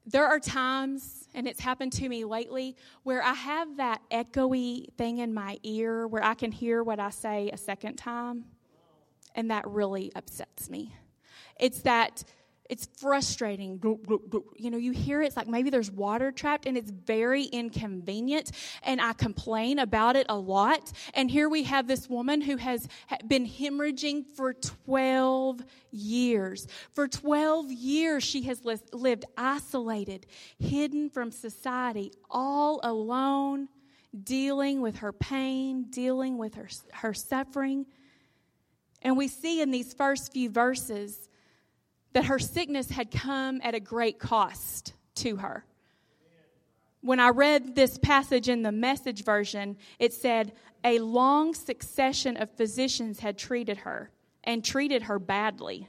there 0.04 0.26
are 0.26 0.40
times, 0.40 1.28
and 1.32 1.46
it's 1.46 1.60
happened 1.60 1.92
to 1.94 2.08
me 2.08 2.24
lately, 2.24 2.76
where 3.04 3.22
I 3.22 3.32
have 3.32 3.76
that 3.76 4.02
echoey 4.10 4.92
thing 4.94 5.18
in 5.18 5.32
my 5.32 5.58
ear 5.62 6.06
where 6.06 6.22
I 6.22 6.34
can 6.34 6.50
hear 6.50 6.82
what 6.82 6.98
I 6.98 7.10
say 7.10 7.50
a 7.52 7.56
second 7.56 7.96
time. 7.96 8.44
And 9.36 9.50
that 9.50 9.66
really 9.66 10.12
upsets 10.14 10.68
me. 10.68 10.92
It's 11.58 11.80
that 11.82 12.24
it's 12.70 12.88
frustrating. 12.96 13.78
You 14.56 14.70
know, 14.70 14.78
you 14.78 14.92
hear 14.92 15.20
it, 15.20 15.26
it's 15.26 15.36
like 15.36 15.48
maybe 15.48 15.68
there's 15.68 15.90
water 15.90 16.32
trapped 16.32 16.66
and 16.66 16.78
it's 16.78 16.90
very 16.90 17.44
inconvenient. 17.44 18.52
And 18.82 19.00
I 19.00 19.12
complain 19.12 19.78
about 19.78 20.16
it 20.16 20.26
a 20.30 20.36
lot. 20.36 20.92
And 21.12 21.30
here 21.30 21.48
we 21.48 21.64
have 21.64 21.86
this 21.86 22.08
woman 22.08 22.40
who 22.40 22.56
has 22.56 22.88
been 23.26 23.46
hemorrhaging 23.46 24.26
for 24.34 24.54
12 24.54 25.62
years. 25.90 26.66
For 26.92 27.06
12 27.06 27.70
years, 27.70 28.24
she 28.24 28.42
has 28.42 28.64
lived 28.64 29.26
isolated, 29.36 30.26
hidden 30.58 31.10
from 31.10 31.30
society, 31.32 32.12
all 32.30 32.80
alone, 32.82 33.68
dealing 34.22 34.80
with 34.80 34.96
her 34.96 35.12
pain, 35.12 35.86
dealing 35.90 36.38
with 36.38 36.54
her, 36.54 36.68
her 36.92 37.12
suffering. 37.12 37.84
And 39.02 39.18
we 39.18 39.28
see 39.28 39.60
in 39.60 39.70
these 39.70 39.92
first 39.92 40.32
few 40.32 40.48
verses, 40.48 41.28
that 42.14 42.26
her 42.26 42.38
sickness 42.38 42.90
had 42.90 43.10
come 43.10 43.60
at 43.62 43.74
a 43.74 43.80
great 43.80 44.18
cost 44.18 44.94
to 45.16 45.36
her. 45.36 45.64
When 47.02 47.20
I 47.20 47.28
read 47.28 47.74
this 47.74 47.98
passage 47.98 48.48
in 48.48 48.62
the 48.62 48.72
message 48.72 49.24
version, 49.24 49.76
it 49.98 50.14
said, 50.14 50.52
A 50.84 51.00
long 51.00 51.52
succession 51.52 52.38
of 52.38 52.50
physicians 52.50 53.18
had 53.18 53.36
treated 53.36 53.78
her 53.78 54.10
and 54.44 54.64
treated 54.64 55.02
her 55.02 55.18
badly, 55.18 55.88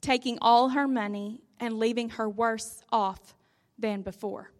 taking 0.00 0.38
all 0.40 0.70
her 0.70 0.88
money 0.88 1.42
and 1.60 1.78
leaving 1.78 2.10
her 2.10 2.30
worse 2.30 2.80
off 2.90 3.34
than 3.78 4.00
before. 4.00 4.52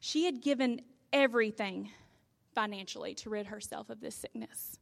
She 0.00 0.24
had 0.24 0.40
given 0.40 0.80
everything 1.12 1.90
financially 2.54 3.14
to 3.16 3.30
rid 3.30 3.46
herself 3.46 3.90
of 3.90 4.00
this 4.00 4.14
sickness, 4.14 4.78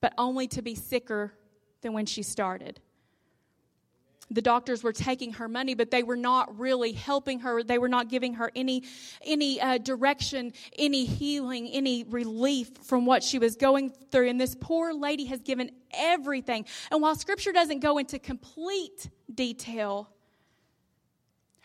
but 0.00 0.12
only 0.18 0.46
to 0.48 0.62
be 0.62 0.74
sicker 0.74 1.32
than 1.80 1.94
when 1.94 2.06
she 2.06 2.22
started 2.22 2.80
the 4.30 4.42
doctors 4.42 4.82
were 4.82 4.92
taking 4.92 5.32
her 5.34 5.48
money 5.48 5.74
but 5.74 5.90
they 5.90 6.02
were 6.02 6.16
not 6.16 6.58
really 6.58 6.92
helping 6.92 7.40
her. 7.40 7.62
They 7.62 7.78
were 7.78 7.88
not 7.88 8.08
giving 8.08 8.34
her 8.34 8.50
any 8.54 8.84
any 9.24 9.60
uh, 9.60 9.78
direction 9.78 10.52
any 10.78 11.04
healing 11.04 11.68
any 11.68 12.04
relief 12.04 12.70
from 12.82 13.06
what 13.06 13.22
she 13.22 13.38
was 13.38 13.56
going 13.56 13.90
through. 14.10 14.28
And 14.28 14.40
this 14.40 14.56
poor 14.58 14.92
lady 14.92 15.26
has 15.26 15.40
given 15.42 15.70
everything. 15.92 16.66
And 16.90 17.02
while 17.02 17.14
scripture 17.14 17.52
doesn't 17.52 17.80
go 17.80 17.98
into 17.98 18.18
complete 18.18 19.08
detail 19.32 20.08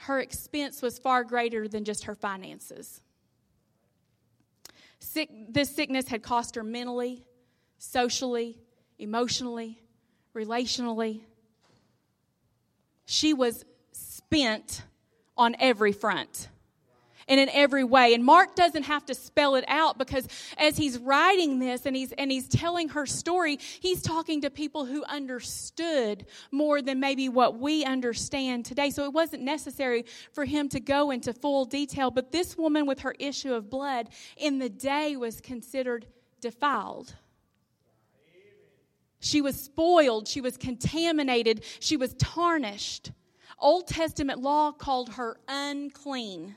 her 0.02 0.20
expense 0.20 0.82
was 0.82 1.00
far 1.00 1.24
greater 1.24 1.68
than 1.68 1.84
just 1.84 2.04
her 2.04 2.16
finances. 2.16 3.02
Sick, 5.00 5.30
this 5.50 5.76
sickness 5.76 6.08
had 6.08 6.22
cost 6.22 6.56
her 6.56 6.64
mentally 6.64 7.24
socially 7.80 8.58
emotionally 9.00 9.80
relationally 10.36 11.22
she 13.08 13.34
was 13.34 13.64
spent 13.94 14.84
on 15.38 15.56
every 15.60 15.94
front 15.94 16.50
and 17.30 17.40
in 17.40 17.50
every 17.50 17.86
way. 17.86 18.14
And 18.14 18.24
Mark 18.24 18.56
doesn't 18.56 18.84
have 18.84 19.06
to 19.06 19.16
spell 19.16 19.56
it 19.56 19.64
out 19.70 19.98
because 19.98 20.28
as 20.58 20.78
he's 20.78 20.98
writing 20.98 21.60
this 21.60 21.86
and 21.86 21.96
he's 21.96 22.12
and 22.12 22.30
he's 22.30 22.50
telling 22.50 22.90
her 22.90 23.06
story, 23.06 23.60
he's 23.80 24.02
talking 24.02 24.42
to 24.42 24.50
people 24.50 24.86
who 24.86 25.06
understood 25.06 26.26
more 26.52 26.82
than 26.82 27.00
maybe 27.00 27.30
what 27.30 27.58
we 27.58 27.86
understand 27.86 28.66
today. 28.66 28.90
So 28.90 29.06
it 29.06 29.14
wasn't 29.14 29.44
necessary 29.44 30.06
for 30.34 30.44
him 30.44 30.68
to 30.70 30.82
go 30.82 31.12
into 31.12 31.32
full 31.32 31.64
detail, 31.64 32.12
but 32.12 32.34
this 32.34 32.58
woman 32.58 32.86
with 32.86 33.00
her 33.00 33.16
issue 33.20 33.54
of 33.54 33.70
blood 33.70 34.10
in 34.36 34.60
the 34.60 34.70
day 34.70 35.16
was 35.16 35.40
considered 35.40 36.06
defiled. 36.42 37.16
She 39.20 39.42
was 39.42 39.60
spoiled. 39.60 40.28
She 40.28 40.42
was 40.42 40.58
contaminated. 40.58 41.64
She 41.80 41.98
was 41.98 42.14
tarnished. 42.16 43.12
Old 43.60 43.88
Testament 43.88 44.42
law 44.42 44.72
called 44.72 45.14
her 45.14 45.38
unclean. 45.48 46.56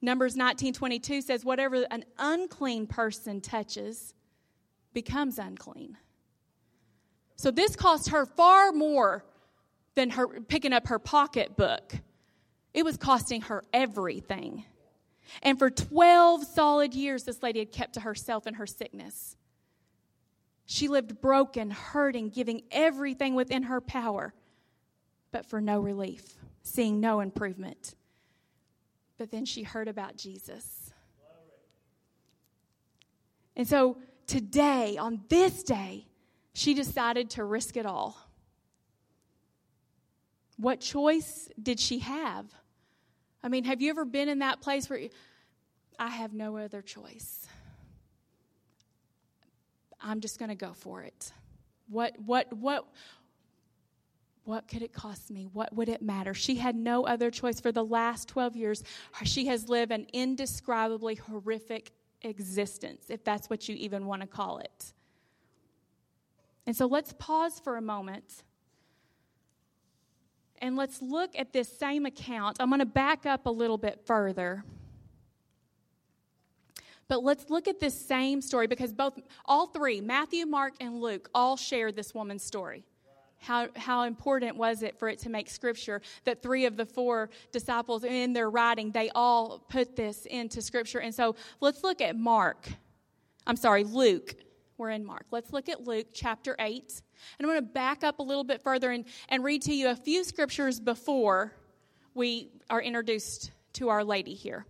Numbers 0.00 0.36
19:22 0.36 1.22
says 1.22 1.44
whatever 1.44 1.84
an 1.90 2.04
unclean 2.18 2.86
person 2.86 3.40
touches 3.40 4.14
becomes 4.92 5.38
unclean. 5.38 5.98
So 7.36 7.50
this 7.50 7.76
cost 7.76 8.10
her 8.10 8.24
far 8.24 8.72
more 8.72 9.24
than 9.94 10.10
her 10.10 10.40
picking 10.40 10.72
up 10.72 10.86
her 10.86 10.98
pocketbook. 10.98 11.94
It 12.72 12.84
was 12.84 12.96
costing 12.96 13.42
her 13.42 13.64
everything. 13.72 14.64
And 15.42 15.58
for 15.58 15.70
12 15.70 16.44
solid 16.44 16.94
years 16.94 17.24
this 17.24 17.42
lady 17.42 17.58
had 17.58 17.72
kept 17.72 17.94
to 17.94 18.00
herself 18.00 18.46
in 18.46 18.54
her 18.54 18.66
sickness. 18.66 19.36
She 20.72 20.86
lived 20.86 21.20
broken, 21.20 21.72
hurting, 21.72 22.28
giving 22.28 22.62
everything 22.70 23.34
within 23.34 23.64
her 23.64 23.80
power, 23.80 24.32
but 25.32 25.44
for 25.44 25.60
no 25.60 25.80
relief, 25.80 26.36
seeing 26.62 27.00
no 27.00 27.18
improvement. 27.18 27.96
But 29.18 29.32
then 29.32 29.44
she 29.46 29.64
heard 29.64 29.88
about 29.88 30.16
Jesus. 30.16 30.92
And 33.56 33.66
so 33.66 33.98
today, 34.28 34.96
on 34.96 35.22
this 35.28 35.64
day, 35.64 36.06
she 36.52 36.72
decided 36.74 37.30
to 37.30 37.42
risk 37.42 37.76
it 37.76 37.84
all. 37.84 38.16
What 40.56 40.78
choice 40.78 41.48
did 41.60 41.80
she 41.80 41.98
have? 41.98 42.46
I 43.42 43.48
mean, 43.48 43.64
have 43.64 43.82
you 43.82 43.90
ever 43.90 44.04
been 44.04 44.28
in 44.28 44.38
that 44.38 44.60
place 44.60 44.88
where 44.88 45.00
you, 45.00 45.10
I 45.98 46.10
have 46.10 46.32
no 46.32 46.58
other 46.58 46.80
choice? 46.80 47.48
I'm 50.00 50.20
just 50.20 50.38
going 50.38 50.48
to 50.48 50.54
go 50.54 50.72
for 50.72 51.02
it. 51.02 51.32
What, 51.88 52.14
what, 52.24 52.52
what, 52.52 52.86
what 54.44 54.68
could 54.68 54.82
it 54.82 54.92
cost 54.92 55.30
me? 55.30 55.46
What 55.52 55.74
would 55.74 55.88
it 55.88 56.02
matter? 56.02 56.34
She 56.34 56.56
had 56.56 56.74
no 56.74 57.06
other 57.06 57.30
choice. 57.30 57.60
For 57.60 57.72
the 57.72 57.84
last 57.84 58.28
12 58.28 58.56
years, 58.56 58.84
she 59.24 59.46
has 59.46 59.68
lived 59.68 59.92
an 59.92 60.06
indescribably 60.12 61.16
horrific 61.16 61.92
existence, 62.22 63.06
if 63.08 63.24
that's 63.24 63.48
what 63.50 63.68
you 63.68 63.74
even 63.76 64.06
want 64.06 64.22
to 64.22 64.28
call 64.28 64.58
it. 64.58 64.92
And 66.66 66.76
so 66.76 66.86
let's 66.86 67.12
pause 67.18 67.60
for 67.60 67.76
a 67.76 67.82
moment 67.82 68.44
and 70.60 70.76
let's 70.76 71.00
look 71.00 71.30
at 71.36 71.52
this 71.52 71.68
same 71.78 72.06
account. 72.06 72.58
I'm 72.60 72.68
going 72.68 72.80
to 72.80 72.86
back 72.86 73.26
up 73.26 73.46
a 73.46 73.50
little 73.50 73.78
bit 73.78 74.00
further. 74.04 74.64
But 77.10 77.24
let's 77.24 77.50
look 77.50 77.66
at 77.66 77.80
this 77.80 78.00
same 78.00 78.40
story 78.40 78.68
because 78.68 78.92
both, 78.92 79.18
all 79.44 79.66
three, 79.66 80.00
Matthew, 80.00 80.46
Mark, 80.46 80.74
and 80.80 81.00
Luke, 81.00 81.28
all 81.34 81.56
share 81.56 81.90
this 81.90 82.14
woman's 82.14 82.44
story. 82.44 82.84
How, 83.38 83.66
how 83.74 84.04
important 84.04 84.56
was 84.56 84.84
it 84.84 84.96
for 84.96 85.08
it 85.08 85.18
to 85.20 85.28
make 85.28 85.50
scripture 85.50 86.02
that 86.22 86.40
three 86.40 86.66
of 86.66 86.76
the 86.76 86.86
four 86.86 87.30
disciples 87.50 88.04
in 88.04 88.32
their 88.32 88.48
writing, 88.48 88.92
they 88.92 89.10
all 89.12 89.58
put 89.68 89.96
this 89.96 90.24
into 90.26 90.62
scripture? 90.62 91.00
And 91.00 91.12
so 91.12 91.34
let's 91.60 91.82
look 91.82 92.00
at 92.00 92.14
Mark. 92.14 92.68
I'm 93.44 93.56
sorry, 93.56 93.82
Luke. 93.82 94.36
We're 94.78 94.90
in 94.90 95.04
Mark. 95.04 95.26
Let's 95.32 95.52
look 95.52 95.68
at 95.68 95.84
Luke 95.84 96.06
chapter 96.12 96.54
8. 96.60 97.02
And 97.40 97.44
I'm 97.44 97.48
going 97.48 97.56
to 97.56 97.72
back 97.72 98.04
up 98.04 98.20
a 98.20 98.22
little 98.22 98.44
bit 98.44 98.62
further 98.62 98.92
and, 98.92 99.04
and 99.28 99.42
read 99.42 99.62
to 99.62 99.74
you 99.74 99.88
a 99.88 99.96
few 99.96 100.22
scriptures 100.22 100.78
before 100.78 101.56
we 102.14 102.52
are 102.70 102.80
introduced 102.80 103.50
to 103.72 103.88
Our 103.88 104.04
Lady 104.04 104.34
here. 104.34 104.64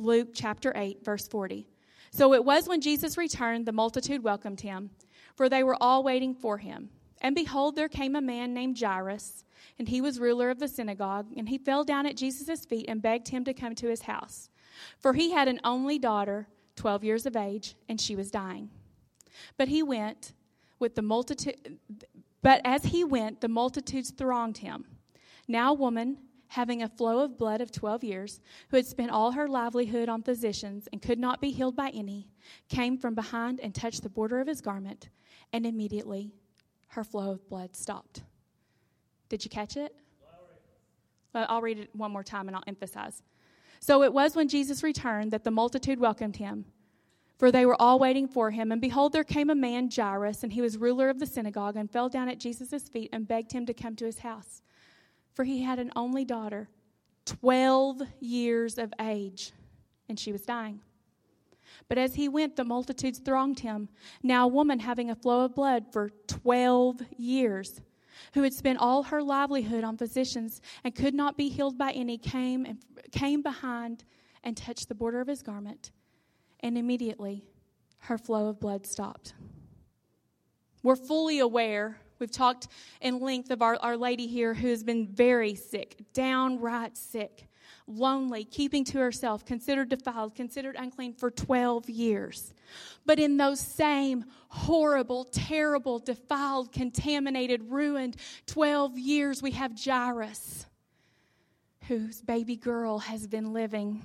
Luke 0.00 0.28
chapter 0.34 0.72
8, 0.74 1.04
verse 1.04 1.28
40. 1.28 1.66
So 2.10 2.34
it 2.34 2.44
was 2.44 2.68
when 2.68 2.80
Jesus 2.80 3.16
returned, 3.16 3.66
the 3.66 3.72
multitude 3.72 4.24
welcomed 4.24 4.62
him, 4.62 4.90
for 5.36 5.48
they 5.48 5.62
were 5.62 5.76
all 5.80 6.02
waiting 6.02 6.34
for 6.34 6.58
him. 6.58 6.90
And 7.20 7.34
behold, 7.34 7.76
there 7.76 7.88
came 7.88 8.16
a 8.16 8.20
man 8.20 8.54
named 8.54 8.80
Jairus, 8.80 9.44
and 9.78 9.88
he 9.88 10.00
was 10.00 10.18
ruler 10.18 10.50
of 10.50 10.58
the 10.58 10.68
synagogue, 10.68 11.26
and 11.36 11.48
he 11.48 11.58
fell 11.58 11.84
down 11.84 12.06
at 12.06 12.16
Jesus' 12.16 12.64
feet 12.64 12.86
and 12.88 13.02
begged 13.02 13.28
him 13.28 13.44
to 13.44 13.54
come 13.54 13.74
to 13.76 13.88
his 13.88 14.02
house. 14.02 14.48
For 14.98 15.12
he 15.12 15.30
had 15.32 15.46
an 15.46 15.60
only 15.62 15.98
daughter, 15.98 16.48
12 16.76 17.04
years 17.04 17.26
of 17.26 17.36
age, 17.36 17.76
and 17.88 18.00
she 18.00 18.16
was 18.16 18.30
dying. 18.30 18.70
But 19.58 19.68
he 19.68 19.82
went 19.82 20.32
with 20.78 20.94
the 20.94 21.02
multitude, 21.02 21.78
but 22.42 22.62
as 22.64 22.84
he 22.84 23.04
went, 23.04 23.42
the 23.42 23.48
multitudes 23.48 24.10
thronged 24.10 24.58
him. 24.58 24.86
Now, 25.46 25.74
woman, 25.74 26.16
having 26.50 26.82
a 26.82 26.88
flow 26.88 27.20
of 27.20 27.38
blood 27.38 27.60
of 27.60 27.70
12 27.70 28.02
years, 28.02 28.40
who 28.70 28.76
had 28.76 28.86
spent 28.86 29.10
all 29.10 29.30
her 29.30 29.46
livelihood 29.46 30.08
on 30.08 30.20
physicians 30.20 30.88
and 30.92 31.00
could 31.00 31.18
not 31.18 31.40
be 31.40 31.52
healed 31.52 31.76
by 31.76 31.90
any, 31.90 32.28
came 32.68 32.98
from 32.98 33.14
behind 33.14 33.60
and 33.60 33.72
touched 33.72 34.02
the 34.02 34.08
border 34.08 34.40
of 34.40 34.48
his 34.48 34.60
garment, 34.60 35.10
and 35.52 35.64
immediately 35.64 36.32
her 36.88 37.04
flow 37.04 37.30
of 37.30 37.48
blood 37.48 37.76
stopped. 37.76 38.24
Did 39.28 39.44
you 39.44 39.50
catch 39.50 39.76
it? 39.76 39.94
Well, 41.32 41.46
I'll 41.48 41.62
read 41.62 41.78
it 41.78 41.90
one 41.94 42.10
more 42.10 42.24
time 42.24 42.48
and 42.48 42.56
I'll 42.56 42.64
emphasize. 42.66 43.22
So 43.78 44.02
it 44.02 44.12
was 44.12 44.34
when 44.34 44.48
Jesus 44.48 44.82
returned 44.82 45.30
that 45.30 45.44
the 45.44 45.52
multitude 45.52 46.00
welcomed 46.00 46.34
him, 46.34 46.64
for 47.38 47.52
they 47.52 47.64
were 47.64 47.80
all 47.80 48.00
waiting 48.00 48.26
for 48.26 48.50
him. 48.50 48.72
And 48.72 48.80
behold, 48.80 49.12
there 49.12 49.22
came 49.22 49.50
a 49.50 49.54
man, 49.54 49.88
Jairus, 49.88 50.42
and 50.42 50.52
he 50.52 50.60
was 50.60 50.76
ruler 50.76 51.08
of 51.08 51.20
the 51.20 51.26
synagogue, 51.26 51.76
and 51.76 51.88
fell 51.88 52.08
down 52.08 52.28
at 52.28 52.40
Jesus' 52.40 52.88
feet 52.88 53.10
and 53.12 53.28
begged 53.28 53.52
him 53.52 53.66
to 53.66 53.72
come 53.72 53.94
to 53.94 54.04
his 54.04 54.18
house. 54.18 54.62
For 55.40 55.44
he 55.44 55.62
had 55.62 55.78
an 55.78 55.90
only 55.96 56.26
daughter, 56.26 56.68
12 57.24 58.02
years 58.20 58.76
of 58.76 58.92
age, 59.00 59.52
and 60.06 60.20
she 60.20 60.32
was 60.32 60.42
dying. 60.42 60.82
But 61.88 61.96
as 61.96 62.14
he 62.14 62.28
went, 62.28 62.56
the 62.56 62.64
multitudes 62.64 63.20
thronged 63.20 63.60
him. 63.60 63.88
Now, 64.22 64.44
a 64.44 64.48
woman 64.48 64.80
having 64.80 65.08
a 65.08 65.14
flow 65.14 65.46
of 65.46 65.54
blood 65.54 65.86
for 65.94 66.10
12 66.26 67.00
years, 67.16 67.80
who 68.34 68.42
had 68.42 68.52
spent 68.52 68.80
all 68.80 69.04
her 69.04 69.22
livelihood 69.22 69.82
on 69.82 69.96
physicians 69.96 70.60
and 70.84 70.94
could 70.94 71.14
not 71.14 71.38
be 71.38 71.48
healed 71.48 71.78
by 71.78 71.92
any, 71.92 72.18
came 72.18 72.66
and 72.66 72.76
came 73.10 73.40
behind 73.40 74.04
and 74.44 74.58
touched 74.58 74.90
the 74.90 74.94
border 74.94 75.22
of 75.22 75.28
his 75.28 75.42
garment 75.42 75.90
and 76.62 76.76
immediately 76.76 77.46
her 78.00 78.18
flow 78.18 78.48
of 78.48 78.60
blood 78.60 78.86
stopped. 78.86 79.32
We're 80.82 80.96
fully 80.96 81.38
aware, 81.38 81.96
we've 82.20 82.30
talked 82.30 82.68
in 83.00 83.20
length 83.20 83.50
of 83.50 83.62
our, 83.62 83.76
our 83.76 83.96
lady 83.96 84.26
here 84.26 84.54
who 84.54 84.68
has 84.68 84.84
been 84.84 85.06
very 85.08 85.54
sick, 85.54 85.96
downright 86.12 86.96
sick, 86.96 87.48
lonely, 87.86 88.44
keeping 88.44 88.84
to 88.84 88.98
herself, 88.98 89.44
considered 89.44 89.88
defiled, 89.88 90.34
considered 90.34 90.76
unclean 90.78 91.14
for 91.14 91.30
12 91.30 91.90
years. 91.90 92.54
But 93.04 93.18
in 93.18 93.36
those 93.36 93.58
same 93.58 94.24
horrible, 94.48 95.24
terrible, 95.24 95.98
defiled, 95.98 96.72
contaminated, 96.72 97.70
ruined 97.70 98.16
12 98.46 98.98
years, 98.98 99.42
we 99.42 99.52
have 99.52 99.72
Jairus, 99.82 100.66
whose 101.88 102.20
baby 102.20 102.56
girl 102.56 103.00
has 103.00 103.26
been 103.26 103.52
living 103.52 104.02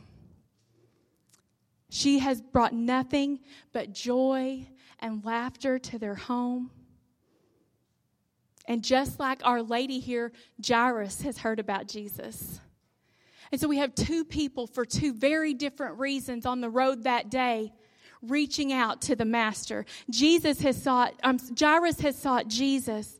she 1.95 2.19
has 2.19 2.41
brought 2.41 2.73
nothing 2.73 3.39
but 3.71 3.93
joy 3.93 4.67
and 4.99 5.23
laughter 5.23 5.79
to 5.79 5.97
their 5.97 6.15
home. 6.15 6.69
And 8.67 8.83
just 8.83 9.19
like 9.19 9.41
our 9.43 9.61
lady 9.61 9.99
here, 9.99 10.31
Jairus 10.65 11.21
has 11.21 11.37
heard 11.37 11.59
about 11.59 11.87
Jesus. 11.87 12.59
And 13.51 13.61
so 13.61 13.67
we 13.67 13.77
have 13.77 13.93
two 13.93 14.25
people 14.25 14.67
for 14.67 14.85
two 14.85 15.13
very 15.13 15.53
different 15.53 15.99
reasons 15.99 16.45
on 16.45 16.61
the 16.61 16.69
road 16.69 17.03
that 17.03 17.29
day 17.29 17.73
reaching 18.21 18.73
out 18.73 19.01
to 19.03 19.15
the 19.15 19.25
master. 19.25 19.85
Jesus 20.09 20.61
has 20.61 20.81
sought, 20.81 21.13
um, 21.23 21.37
Jairus 21.57 21.99
has 21.99 22.17
sought 22.17 22.47
Jesus 22.47 23.19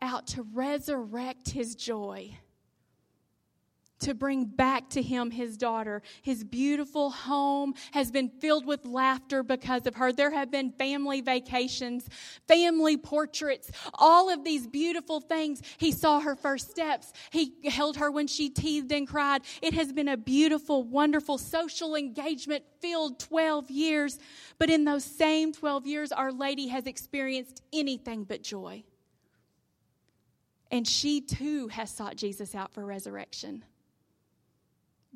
out 0.00 0.26
to 0.28 0.42
resurrect 0.42 1.50
his 1.50 1.74
joy 1.74 2.36
to 4.04 4.14
bring 4.14 4.44
back 4.44 4.90
to 4.90 5.00
him 5.00 5.30
his 5.30 5.56
daughter. 5.56 6.02
His 6.20 6.44
beautiful 6.44 7.10
home 7.10 7.74
has 7.92 8.10
been 8.10 8.28
filled 8.28 8.66
with 8.66 8.84
laughter 8.84 9.42
because 9.42 9.86
of 9.86 9.94
her. 9.94 10.12
There 10.12 10.30
have 10.30 10.50
been 10.50 10.72
family 10.72 11.22
vacations, 11.22 12.06
family 12.46 12.98
portraits, 12.98 13.70
all 13.94 14.30
of 14.30 14.44
these 14.44 14.66
beautiful 14.66 15.20
things. 15.20 15.62
He 15.78 15.90
saw 15.90 16.20
her 16.20 16.36
first 16.36 16.70
steps. 16.70 17.14
He 17.30 17.54
held 17.64 17.96
her 17.96 18.10
when 18.10 18.26
she 18.26 18.50
teethed 18.50 18.92
and 18.92 19.08
cried. 19.08 19.42
It 19.62 19.72
has 19.72 19.90
been 19.90 20.08
a 20.08 20.18
beautiful, 20.18 20.84
wonderful 20.84 21.38
social 21.38 21.96
engagement 21.96 22.64
filled 22.80 23.18
12 23.18 23.70
years. 23.70 24.18
But 24.58 24.68
in 24.68 24.84
those 24.84 25.04
same 25.04 25.54
12 25.54 25.86
years, 25.86 26.12
Our 26.12 26.30
Lady 26.30 26.68
has 26.68 26.86
experienced 26.86 27.62
anything 27.72 28.24
but 28.24 28.42
joy. 28.42 28.84
And 30.70 30.86
she 30.86 31.22
too 31.22 31.68
has 31.68 31.90
sought 31.90 32.16
Jesus 32.16 32.54
out 32.54 32.74
for 32.74 32.84
resurrection 32.84 33.64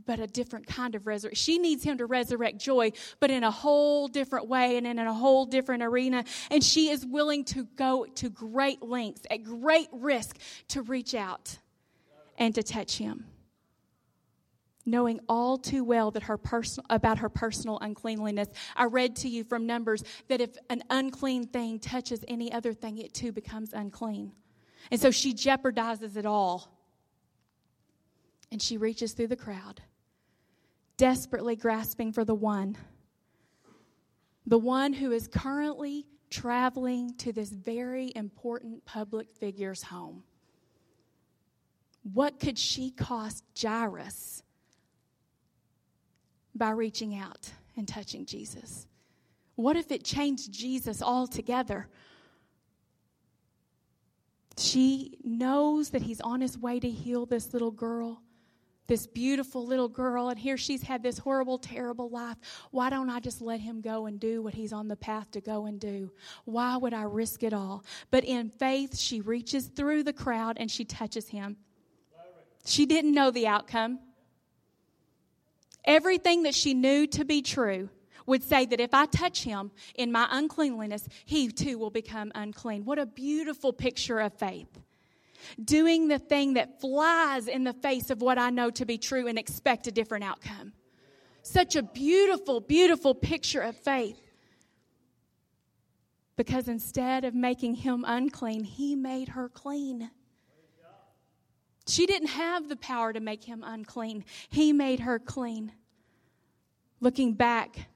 but 0.06 0.20
a 0.20 0.26
different 0.26 0.66
kind 0.66 0.94
of 0.94 1.06
resurrection. 1.06 1.36
She 1.36 1.58
needs 1.58 1.82
him 1.82 1.98
to 1.98 2.06
resurrect 2.06 2.58
joy, 2.58 2.92
but 3.20 3.30
in 3.30 3.44
a 3.44 3.50
whole 3.50 4.08
different 4.08 4.48
way 4.48 4.76
and 4.76 4.86
in 4.86 4.98
a 4.98 5.12
whole 5.12 5.46
different 5.46 5.82
arena. 5.82 6.24
And 6.50 6.62
she 6.62 6.90
is 6.90 7.04
willing 7.04 7.44
to 7.46 7.64
go 7.76 8.06
to 8.16 8.30
great 8.30 8.82
lengths, 8.82 9.22
at 9.30 9.42
great 9.42 9.88
risk, 9.92 10.38
to 10.68 10.82
reach 10.82 11.14
out 11.14 11.58
and 12.38 12.54
to 12.54 12.62
touch 12.62 12.98
him. 12.98 13.26
Knowing 14.86 15.20
all 15.28 15.58
too 15.58 15.84
well 15.84 16.10
that 16.12 16.22
her 16.22 16.38
person, 16.38 16.82
about 16.88 17.18
her 17.18 17.28
personal 17.28 17.78
uncleanliness. 17.80 18.48
I 18.74 18.84
read 18.84 19.16
to 19.16 19.28
you 19.28 19.44
from 19.44 19.66
Numbers 19.66 20.02
that 20.28 20.40
if 20.40 20.56
an 20.70 20.82
unclean 20.88 21.46
thing 21.48 21.78
touches 21.78 22.24
any 22.26 22.50
other 22.50 22.72
thing, 22.72 22.96
it 22.96 23.12
too 23.12 23.32
becomes 23.32 23.74
unclean. 23.74 24.32
And 24.90 24.98
so 24.98 25.10
she 25.10 25.34
jeopardizes 25.34 26.16
it 26.16 26.24
all. 26.24 26.74
And 28.50 28.62
she 28.62 28.78
reaches 28.78 29.12
through 29.12 29.26
the 29.26 29.36
crowd 29.36 29.82
desperately 30.98 31.56
grasping 31.56 32.12
for 32.12 32.24
the 32.24 32.34
one. 32.34 32.76
The 34.46 34.58
one 34.58 34.92
who 34.92 35.12
is 35.12 35.26
currently 35.26 36.06
traveling 36.28 37.14
to 37.18 37.32
this 37.32 37.50
very 37.50 38.12
important 38.14 38.84
public 38.84 39.30
figure's 39.30 39.82
home. 39.82 40.22
What 42.02 42.38
could 42.40 42.58
she 42.58 42.90
cost 42.90 43.44
Jairus 43.60 44.42
by 46.54 46.70
reaching 46.70 47.16
out 47.16 47.50
and 47.76 47.86
touching 47.86 48.26
Jesus? 48.26 48.86
What 49.54 49.76
if 49.76 49.90
it 49.90 50.04
changed 50.04 50.52
Jesus 50.52 51.02
altogether? 51.02 51.88
She 54.56 55.18
knows 55.22 55.90
that 55.90 56.02
he's 56.02 56.20
on 56.20 56.40
his 56.40 56.58
way 56.58 56.80
to 56.80 56.90
heal 56.90 57.26
this 57.26 57.52
little 57.52 57.70
girl 57.70 58.22
this 58.88 59.06
beautiful 59.06 59.64
little 59.64 59.88
girl, 59.88 60.30
and 60.30 60.38
here 60.38 60.56
she's 60.56 60.82
had 60.82 61.02
this 61.02 61.18
horrible, 61.18 61.58
terrible 61.58 62.08
life. 62.08 62.36
Why 62.70 62.90
don't 62.90 63.10
I 63.10 63.20
just 63.20 63.40
let 63.40 63.60
him 63.60 63.82
go 63.82 64.06
and 64.06 64.18
do 64.18 64.42
what 64.42 64.54
he's 64.54 64.72
on 64.72 64.88
the 64.88 64.96
path 64.96 65.30
to 65.32 65.40
go 65.40 65.66
and 65.66 65.78
do? 65.78 66.10
Why 66.46 66.76
would 66.76 66.94
I 66.94 67.02
risk 67.02 67.42
it 67.42 67.52
all? 67.52 67.84
But 68.10 68.24
in 68.24 68.48
faith, 68.48 68.98
she 68.98 69.20
reaches 69.20 69.66
through 69.66 70.04
the 70.04 70.12
crowd 70.12 70.56
and 70.58 70.70
she 70.70 70.84
touches 70.84 71.28
him. 71.28 71.58
She 72.64 72.86
didn't 72.86 73.12
know 73.12 73.30
the 73.30 73.46
outcome. 73.46 74.00
Everything 75.84 76.42
that 76.42 76.54
she 76.54 76.74
knew 76.74 77.06
to 77.08 77.24
be 77.24 77.42
true 77.42 77.90
would 78.26 78.42
say 78.42 78.66
that 78.66 78.80
if 78.80 78.92
I 78.92 79.06
touch 79.06 79.42
him 79.42 79.70
in 79.94 80.12
my 80.12 80.28
uncleanliness, 80.30 81.08
he 81.24 81.48
too 81.48 81.78
will 81.78 81.90
become 81.90 82.32
unclean. 82.34 82.84
What 82.84 82.98
a 82.98 83.06
beautiful 83.06 83.72
picture 83.72 84.18
of 84.18 84.34
faith 84.34 84.68
doing 85.62 86.08
the 86.08 86.18
thing 86.18 86.54
that 86.54 86.80
flies 86.80 87.48
in 87.48 87.64
the 87.64 87.72
face 87.72 88.10
of 88.10 88.20
what 88.20 88.38
I 88.38 88.50
know 88.50 88.70
to 88.70 88.84
be 88.84 88.98
true 88.98 89.26
and 89.26 89.38
expect 89.38 89.86
a 89.86 89.92
different 89.92 90.24
outcome. 90.24 90.72
Such 91.42 91.76
a 91.76 91.82
beautiful, 91.82 92.60
beautiful 92.60 93.14
picture 93.14 93.60
of 93.60 93.76
faith. 93.76 94.20
Because 96.36 96.68
instead 96.68 97.24
of 97.24 97.34
making 97.34 97.76
him 97.76 98.04
unclean, 98.06 98.64
he 98.64 98.94
made 98.94 99.30
her 99.30 99.48
clean. 99.48 100.10
She 101.88 102.06
didn't 102.06 102.28
have 102.28 102.68
the 102.68 102.76
power 102.76 103.12
to 103.12 103.20
make 103.20 103.44
him 103.44 103.64
unclean, 103.66 104.24
he 104.50 104.72
made 104.72 105.00
her 105.00 105.18
clean. 105.18 105.72
Looking 107.00 107.32
back 107.34 107.88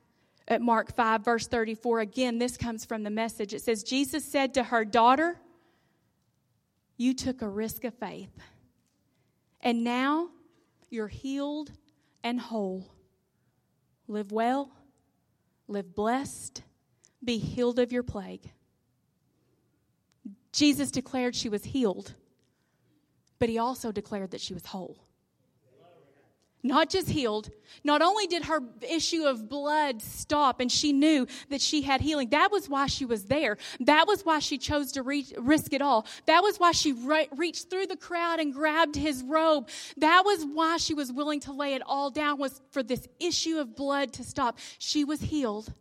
at 0.48 0.62
Mark 0.62 0.94
5, 0.94 1.24
verse 1.24 1.46
34, 1.46 2.00
again, 2.00 2.38
this 2.38 2.56
comes 2.56 2.84
from 2.84 3.02
the 3.02 3.10
message. 3.10 3.52
It 3.52 3.62
says, 3.62 3.82
Jesus 3.82 4.24
said 4.24 4.54
to 4.54 4.64
her, 4.64 4.84
Daughter, 4.84 5.38
you 7.02 7.14
took 7.14 7.42
a 7.42 7.48
risk 7.48 7.84
of 7.84 7.94
faith. 7.94 8.30
And 9.60 9.82
now 9.82 10.28
you're 10.88 11.08
healed 11.08 11.72
and 12.22 12.40
whole. 12.40 12.94
Live 14.06 14.30
well, 14.30 14.70
live 15.66 15.94
blessed, 15.94 16.62
be 17.24 17.38
healed 17.38 17.78
of 17.78 17.92
your 17.92 18.02
plague. 18.02 18.50
Jesus 20.52 20.90
declared 20.90 21.34
she 21.34 21.48
was 21.48 21.64
healed, 21.64 22.14
but 23.38 23.48
he 23.48 23.58
also 23.58 23.90
declared 23.90 24.30
that 24.30 24.40
she 24.40 24.54
was 24.54 24.66
whole 24.66 24.98
not 26.62 26.88
just 26.88 27.08
healed. 27.08 27.50
Not 27.82 28.02
only 28.02 28.26
did 28.26 28.44
her 28.44 28.60
issue 28.88 29.24
of 29.24 29.48
blood 29.48 30.00
stop 30.00 30.60
and 30.60 30.70
she 30.70 30.92
knew 30.92 31.26
that 31.50 31.60
she 31.60 31.82
had 31.82 32.00
healing, 32.00 32.28
that 32.30 32.52
was 32.52 32.68
why 32.68 32.86
she 32.86 33.04
was 33.04 33.24
there. 33.24 33.56
That 33.80 34.06
was 34.06 34.24
why 34.24 34.38
she 34.38 34.58
chose 34.58 34.92
to 34.92 35.02
reach, 35.02 35.32
risk 35.36 35.72
it 35.72 35.82
all. 35.82 36.06
That 36.26 36.42
was 36.42 36.58
why 36.58 36.72
she 36.72 36.92
re- 36.92 37.28
reached 37.34 37.68
through 37.68 37.86
the 37.86 37.96
crowd 37.96 38.38
and 38.38 38.52
grabbed 38.52 38.94
his 38.94 39.22
robe. 39.24 39.68
That 39.96 40.24
was 40.24 40.44
why 40.44 40.76
she 40.76 40.94
was 40.94 41.12
willing 41.12 41.40
to 41.40 41.52
lay 41.52 41.74
it 41.74 41.82
all 41.84 42.10
down 42.10 42.38
was 42.38 42.60
for 42.70 42.82
this 42.82 43.08
issue 43.18 43.58
of 43.58 43.74
blood 43.74 44.12
to 44.14 44.24
stop. 44.24 44.58
She 44.78 45.04
was 45.04 45.20
healed, 45.20 45.72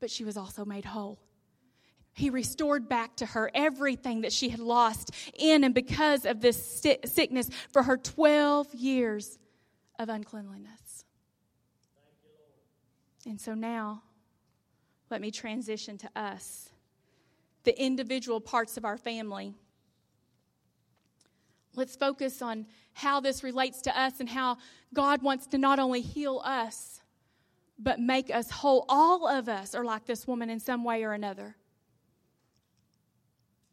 but 0.00 0.10
she 0.10 0.24
was 0.24 0.36
also 0.36 0.64
made 0.64 0.84
whole. 0.84 1.20
He 2.12 2.30
restored 2.30 2.88
back 2.88 3.14
to 3.18 3.26
her 3.26 3.48
everything 3.54 4.22
that 4.22 4.32
she 4.32 4.48
had 4.48 4.58
lost 4.58 5.12
in 5.38 5.62
and 5.62 5.72
because 5.72 6.24
of 6.24 6.40
this 6.40 6.82
sickness 7.04 7.48
for 7.72 7.84
her 7.84 7.96
12 7.96 8.74
years 8.74 9.38
of 9.98 10.08
uncleanliness. 10.08 11.04
And 13.26 13.40
so 13.40 13.54
now, 13.54 14.02
let 15.10 15.20
me 15.20 15.30
transition 15.30 15.98
to 15.98 16.10
us, 16.16 16.70
the 17.64 17.80
individual 17.80 18.40
parts 18.40 18.76
of 18.76 18.84
our 18.84 18.96
family. 18.96 19.54
Let's 21.74 21.96
focus 21.96 22.42
on 22.42 22.66
how 22.94 23.20
this 23.20 23.42
relates 23.42 23.82
to 23.82 23.98
us 23.98 24.20
and 24.20 24.28
how 24.28 24.58
God 24.94 25.22
wants 25.22 25.46
to 25.48 25.58
not 25.58 25.78
only 25.78 26.00
heal 26.00 26.40
us, 26.44 27.00
but 27.78 28.00
make 28.00 28.34
us 28.34 28.50
whole. 28.50 28.84
All 28.88 29.28
of 29.28 29.48
us 29.48 29.74
are 29.74 29.84
like 29.84 30.06
this 30.06 30.26
woman 30.26 30.50
in 30.50 30.60
some 30.60 30.84
way 30.84 31.04
or 31.04 31.12
another. 31.12 31.56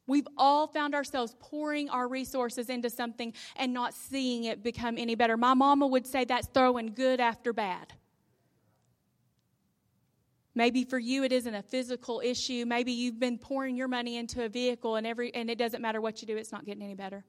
We've 0.07 0.27
all 0.37 0.67
found 0.67 0.93
ourselves 0.93 1.35
pouring 1.39 1.89
our 1.89 2.07
resources 2.07 2.69
into 2.69 2.89
something 2.89 3.33
and 3.55 3.73
not 3.73 3.93
seeing 3.93 4.43
it 4.43 4.63
become 4.63 4.97
any 4.97 5.15
better. 5.15 5.35
My 5.35 5.53
mama 5.53 5.87
would 5.87 6.05
say 6.05 6.25
that's 6.25 6.47
throwing 6.47 6.93
good 6.93 7.19
after 7.19 7.53
bad. 7.53 7.93
Maybe 10.53 10.85
for 10.85 10.99
you 10.99 11.23
it 11.23 11.33
isn't 11.33 11.53
a 11.53 11.63
physical 11.63 12.21
issue. 12.23 12.65
Maybe 12.65 12.91
you've 12.93 13.19
been 13.19 13.37
pouring 13.37 13.75
your 13.75 13.89
money 13.89 14.17
into 14.17 14.45
a 14.45 14.49
vehicle 14.49 14.95
and 14.95 15.05
every 15.05 15.33
and 15.33 15.49
it 15.49 15.57
doesn't 15.57 15.81
matter 15.81 15.99
what 15.99 16.21
you 16.21 16.27
do, 16.27 16.37
it's 16.37 16.51
not 16.51 16.65
getting 16.65 16.83
any 16.83 16.95
better. 16.95 17.25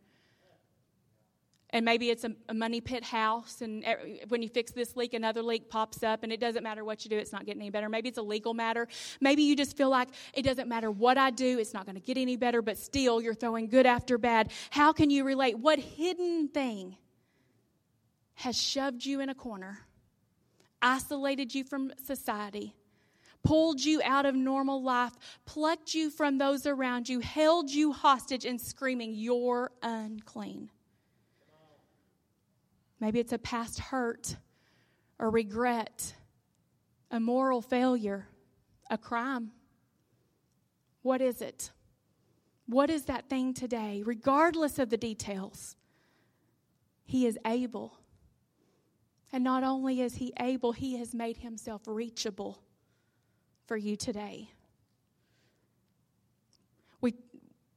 And 1.76 1.84
maybe 1.84 2.08
it's 2.08 2.24
a, 2.24 2.30
a 2.48 2.54
money 2.54 2.80
pit 2.80 3.04
house, 3.04 3.60
and 3.60 3.84
er, 3.86 4.00
when 4.28 4.40
you 4.40 4.48
fix 4.48 4.72
this 4.72 4.96
leak, 4.96 5.12
another 5.12 5.42
leak 5.42 5.68
pops 5.68 6.02
up, 6.02 6.22
and 6.22 6.32
it 6.32 6.40
doesn't 6.40 6.62
matter 6.62 6.82
what 6.82 7.04
you 7.04 7.10
do, 7.10 7.18
it's 7.18 7.34
not 7.34 7.44
getting 7.44 7.60
any 7.60 7.68
better. 7.68 7.90
Maybe 7.90 8.08
it's 8.08 8.16
a 8.16 8.22
legal 8.22 8.54
matter. 8.54 8.88
Maybe 9.20 9.42
you 9.42 9.54
just 9.54 9.76
feel 9.76 9.90
like 9.90 10.08
it 10.32 10.40
doesn't 10.40 10.70
matter 10.70 10.90
what 10.90 11.18
I 11.18 11.28
do, 11.28 11.58
it's 11.58 11.74
not 11.74 11.84
going 11.84 11.96
to 11.96 12.00
get 12.00 12.16
any 12.16 12.38
better, 12.38 12.62
but 12.62 12.78
still 12.78 13.20
you're 13.20 13.34
throwing 13.34 13.68
good 13.68 13.84
after 13.84 14.16
bad. 14.16 14.52
How 14.70 14.94
can 14.94 15.10
you 15.10 15.22
relate? 15.22 15.58
What 15.58 15.78
hidden 15.78 16.48
thing 16.48 16.96
has 18.36 18.56
shoved 18.56 19.04
you 19.04 19.20
in 19.20 19.28
a 19.28 19.34
corner, 19.34 19.80
isolated 20.80 21.54
you 21.54 21.62
from 21.62 21.92
society? 22.06 22.74
pulled 23.44 23.84
you 23.84 24.00
out 24.02 24.26
of 24.26 24.34
normal 24.34 24.82
life, 24.82 25.12
plucked 25.44 25.94
you 25.94 26.10
from 26.10 26.38
those 26.38 26.66
around 26.66 27.08
you, 27.08 27.20
held 27.20 27.70
you 27.70 27.92
hostage, 27.92 28.44
and 28.44 28.60
screaming, 28.60 29.12
You're 29.14 29.70
unclean. 29.82 30.70
Maybe 33.00 33.20
it's 33.20 33.32
a 33.32 33.38
past 33.38 33.78
hurt 33.78 34.37
or 35.18 35.30
regret, 35.30 36.14
a 37.11 37.20
moral 37.20 37.61
failure, 37.61 38.28
a 38.90 38.98
crime. 38.98 39.50
What 41.02 41.20
is 41.20 41.40
it? 41.40 41.70
What 42.66 42.90
is 42.90 43.04
that 43.04 43.28
thing 43.28 43.54
today? 43.54 44.02
Regardless 44.04 44.78
of 44.78 44.90
the 44.90 44.96
details, 44.96 45.76
He 47.04 47.26
is 47.26 47.38
able. 47.46 47.98
And 49.32 49.44
not 49.44 49.62
only 49.62 50.00
is 50.00 50.16
He 50.16 50.32
able, 50.40 50.72
He 50.72 50.96
has 50.98 51.14
made 51.14 51.37
Himself 51.37 51.82
reachable 51.87 52.62
for 53.66 53.76
you 53.76 53.96
today. 53.96 54.50
We 57.00 57.14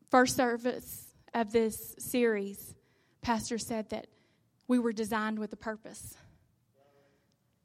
first 0.09 0.35
service 0.35 1.05
of 1.33 1.51
this 1.51 1.95
series, 1.99 2.73
Pastor 3.21 3.57
said 3.57 3.89
that 3.89 4.07
we 4.69 4.79
were 4.79 4.93
designed 4.93 5.37
with 5.37 5.51
a 5.51 5.57
purpose. 5.57 6.15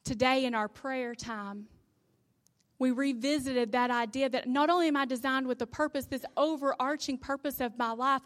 Today 0.05 0.47
in 0.47 0.55
our 0.55 0.69
prayer 0.69 1.14
time, 1.14 1.67
we 2.79 2.90
revisited 2.90 3.73
that 3.73 3.90
idea 3.90 4.29
that 4.31 4.49
not 4.49 4.71
only 4.71 4.88
am 4.88 4.97
I 4.97 5.05
designed 5.05 5.47
with 5.47 5.62
a 5.62 5.67
purpose, 5.67 6.07
this 6.07 6.25
overarching 6.37 7.19
purpose 7.19 7.61
of 7.61 7.79
my 7.79 7.93
life, 7.93 8.23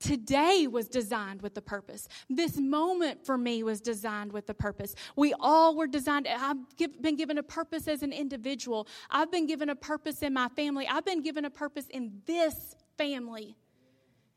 today 0.00 0.66
was 0.66 0.88
designed 0.88 1.42
with 1.42 1.56
a 1.58 1.60
purpose. 1.60 2.08
This 2.30 2.56
moment 2.56 3.26
for 3.26 3.36
me 3.36 3.62
was 3.62 3.80
designed 3.80 4.32
with 4.32 4.48
a 4.48 4.54
purpose. 4.54 4.94
We 5.14 5.34
all 5.38 5.76
were 5.76 5.86
designed. 5.86 6.26
I've 6.28 6.56
been 7.00 7.16
given 7.16 7.36
a 7.36 7.42
purpose 7.42 7.88
as 7.88 8.02
an 8.02 8.12
individual. 8.12 8.88
I've 9.10 9.30
been 9.30 9.46
given 9.46 9.68
a 9.68 9.76
purpose 9.76 10.22
in 10.22 10.32
my 10.32 10.48
family. 10.48 10.88
I've 10.88 11.04
been 11.04 11.22
given 11.22 11.44
a 11.44 11.50
purpose 11.50 11.86
in 11.90 12.22
this 12.24 12.74
family 12.96 13.56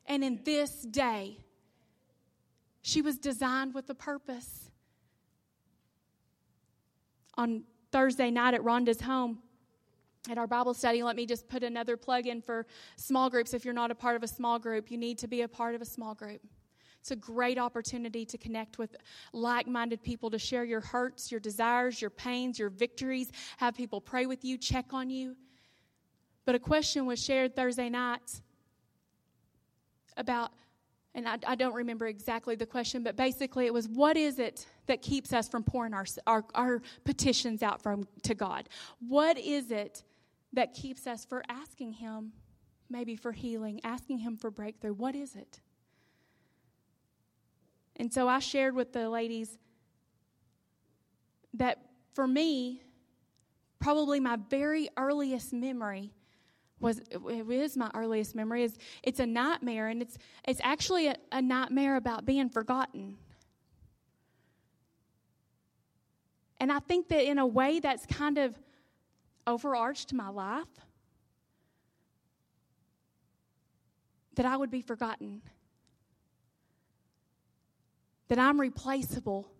and 0.08 0.24
in 0.24 0.42
this 0.44 0.82
day. 0.82 1.38
She 2.82 3.02
was 3.02 3.18
designed 3.18 3.74
with 3.74 3.90
a 3.90 3.96
purpose. 3.96 4.70
On 7.38 7.64
Thursday 7.92 8.32
night 8.32 8.54
at 8.54 8.62
Rhonda's 8.62 9.02
home, 9.02 9.40
at 10.30 10.38
our 10.38 10.48
Bible 10.48 10.74
study, 10.74 11.02
let 11.02 11.16
me 11.16 11.26
just 11.26 11.48
put 11.48 11.64
another 11.64 11.98
plug 11.98 12.28
in 12.28 12.42
for 12.42 12.68
small 12.96 13.30
groups. 13.30 13.54
If 13.54 13.66
you're 13.66 13.74
not 13.74 13.90
a 13.90 13.96
part 13.96 14.16
of 14.16 14.24
a 14.24 14.28
small 14.28 14.60
group, 14.60 14.92
you 14.92 14.98
need 14.98 15.18
to 15.20 15.28
be 15.28 15.42
a 15.42 15.48
part 15.48 15.74
of 15.74 15.82
a 15.82 15.86
small 15.86 16.14
group. 16.14 16.42
It's 17.00 17.10
a 17.10 17.16
great 17.16 17.58
opportunity 17.58 18.26
to 18.26 18.38
connect 18.38 18.78
with 18.78 18.96
like 19.34 19.66
minded 19.66 20.04
people, 20.04 20.30
to 20.30 20.38
share 20.38 20.64
your 20.64 20.82
hurts, 20.82 21.32
your 21.32 21.40
desires, 21.40 22.00
your 22.00 22.12
pains, 22.12 22.60
your 22.60 22.70
victories, 22.70 23.32
have 23.58 23.76
people 23.76 24.00
pray 24.00 24.28
with 24.28 24.46
you, 24.46 24.56
check 24.60 24.94
on 24.94 25.10
you. 25.10 25.36
But 26.46 26.54
a 26.54 26.60
question 26.60 27.08
was 27.08 27.24
shared 27.24 27.56
Thursday 27.56 27.90
night 27.90 28.42
about, 30.16 30.52
and 31.14 31.28
I, 31.28 31.38
I 31.46 31.56
don't 31.56 31.74
remember 31.74 32.08
exactly 32.08 32.56
the 32.56 32.66
question, 32.66 33.04
but 33.04 33.16
basically 33.18 33.66
it 33.66 33.74
was 33.74 33.88
what 33.88 34.16
is 34.16 34.40
it 34.40 34.66
that 34.88 35.02
keeps 35.02 35.34
us 35.34 35.50
from 35.50 35.64
pouring 35.64 35.94
our, 35.94 36.06
our, 36.26 36.46
our 36.56 36.82
petitions 37.04 37.62
out 37.62 37.82
from, 37.82 38.08
to 38.24 38.34
God? 38.34 38.70
What 39.00 39.38
is 39.38 39.72
it 39.72 40.04
that 40.54 40.74
keeps 40.74 41.08
us 41.08 41.26
for 41.26 41.44
asking 41.50 41.94
Him, 41.94 42.32
maybe 42.90 43.16
for 43.16 43.34
healing, 43.34 43.82
asking 43.84 44.20
Him 44.20 44.38
for 44.38 44.50
breakthrough? 44.52 44.94
What 44.94 45.16
is 45.16 45.36
it? 45.36 45.60
And 47.98 48.12
so 48.12 48.28
I 48.28 48.40
shared 48.40 48.74
with 48.74 48.94
the 48.94 49.10
ladies 49.10 49.58
that 51.54 51.80
for 52.14 52.26
me, 52.26 52.82
probably 53.80 54.20
my 54.20 54.38
very 54.50 54.90
earliest 54.96 55.52
memory 55.52 56.14
was 56.82 57.00
it 57.10 57.50
is 57.50 57.78
my 57.78 57.92
earliest 57.94 58.36
memory 58.36 58.64
is 58.64 58.78
it's 59.04 59.20
a 59.20 59.26
nightmare 59.26 59.88
and 59.88 60.02
it's 60.02 60.18
it's 60.48 60.60
actually 60.64 61.08
a, 61.08 61.16
a 61.32 61.42
nightmare 61.42 61.96
about 61.96 62.26
being 62.26 62.50
forgotten. 62.50 63.18
And 66.60 66.72
i 66.72 66.80
think 66.80 67.08
that 67.10 67.24
in 67.28 67.40
a 67.40 67.46
way 67.46 67.80
that's 67.80 68.06
kind 68.06 68.38
of 68.38 68.56
overarched 69.48 70.14
my 70.14 70.30
life, 70.30 70.68
that 74.36 74.46
I 74.46 74.58
would 74.58 74.72
be 74.72 74.82
forgotten, 74.82 75.42
that 78.28 78.40
I'm 78.40 78.60
replaceable 78.60 79.52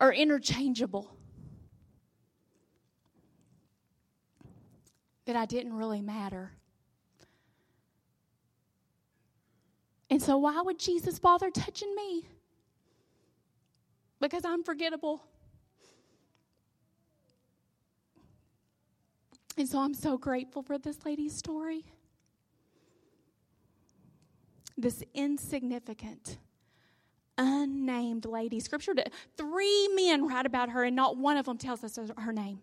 or 0.00 0.12
interchangeable, 0.12 1.10
that 5.28 5.36
I 5.36 5.44
didn't 5.44 5.74
really 5.74 6.00
matter. 6.00 6.52
And 10.08 10.22
so, 10.22 10.38
why 10.38 10.62
would 10.62 10.78
Jesus 10.78 11.18
bother 11.18 11.50
touching 11.50 11.94
me? 11.94 12.26
Because 14.22 14.46
I'm 14.46 14.64
forgettable. 14.64 15.22
And 19.58 19.68
so 19.68 19.80
I'm 19.80 19.92
so 19.92 20.16
grateful 20.16 20.62
for 20.62 20.78
this 20.78 21.04
lady's 21.04 21.36
story. 21.36 21.84
This 24.78 25.04
insignificant, 25.12 26.38
unnamed 27.36 28.24
lady. 28.24 28.60
Scripture, 28.60 28.94
three 29.36 29.88
men 29.94 30.26
write 30.26 30.46
about 30.46 30.70
her, 30.70 30.84
and 30.84 30.96
not 30.96 31.18
one 31.18 31.36
of 31.36 31.44
them 31.44 31.58
tells 31.58 31.84
us 31.84 31.98
her 32.16 32.32
name. 32.32 32.60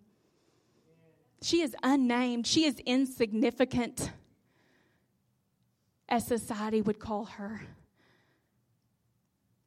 She 1.45 1.61
is 1.61 1.75
unnamed, 1.83 2.47
she 2.47 2.65
is 2.65 2.79
insignificant, 2.87 4.11
as 6.09 6.25
society 6.25 6.81
would 6.81 6.97
call 6.97 7.25
her. 7.25 7.61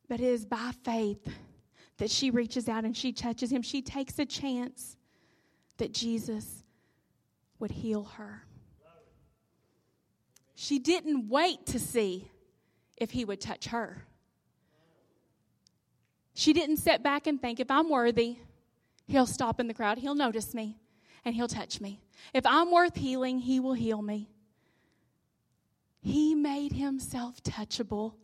But 0.08 0.18
it 0.18 0.26
is 0.26 0.44
by 0.44 0.72
faith 0.82 1.24
that 1.98 2.10
she 2.10 2.32
reaches 2.32 2.68
out 2.68 2.84
and 2.84 2.96
she 2.96 3.12
touches 3.12 3.52
him. 3.52 3.62
She 3.62 3.80
takes 3.80 4.18
a 4.18 4.26
chance 4.26 4.96
that 5.76 5.92
Jesus 5.92 6.64
would 7.60 7.70
heal 7.70 8.02
her. 8.02 8.42
She 10.56 10.80
didn't 10.80 11.28
wait 11.28 11.64
to 11.66 11.78
see 11.78 12.28
if 12.96 13.12
he 13.12 13.24
would 13.24 13.40
touch 13.40 13.66
her. 13.66 14.02
She 16.34 16.52
didn't 16.52 16.78
sit 16.78 17.04
back 17.04 17.28
and 17.28 17.40
think, 17.40 17.60
if 17.60 17.70
I'm 17.70 17.88
worthy, 17.88 18.38
he'll 19.06 19.26
stop 19.26 19.60
in 19.60 19.68
the 19.68 19.74
crowd, 19.74 19.98
he'll 19.98 20.16
notice 20.16 20.54
me, 20.54 20.76
and 21.28 21.36
he'll 21.36 21.46
touch 21.46 21.80
me. 21.80 22.00
If 22.32 22.46
I'm 22.46 22.72
worth 22.72 22.96
healing, 22.96 23.38
he 23.38 23.60
will 23.60 23.74
heal 23.74 24.00
me. 24.02 24.30
He 26.00 26.34
made 26.34 26.72
himself 26.72 27.42
touchable 27.42 28.14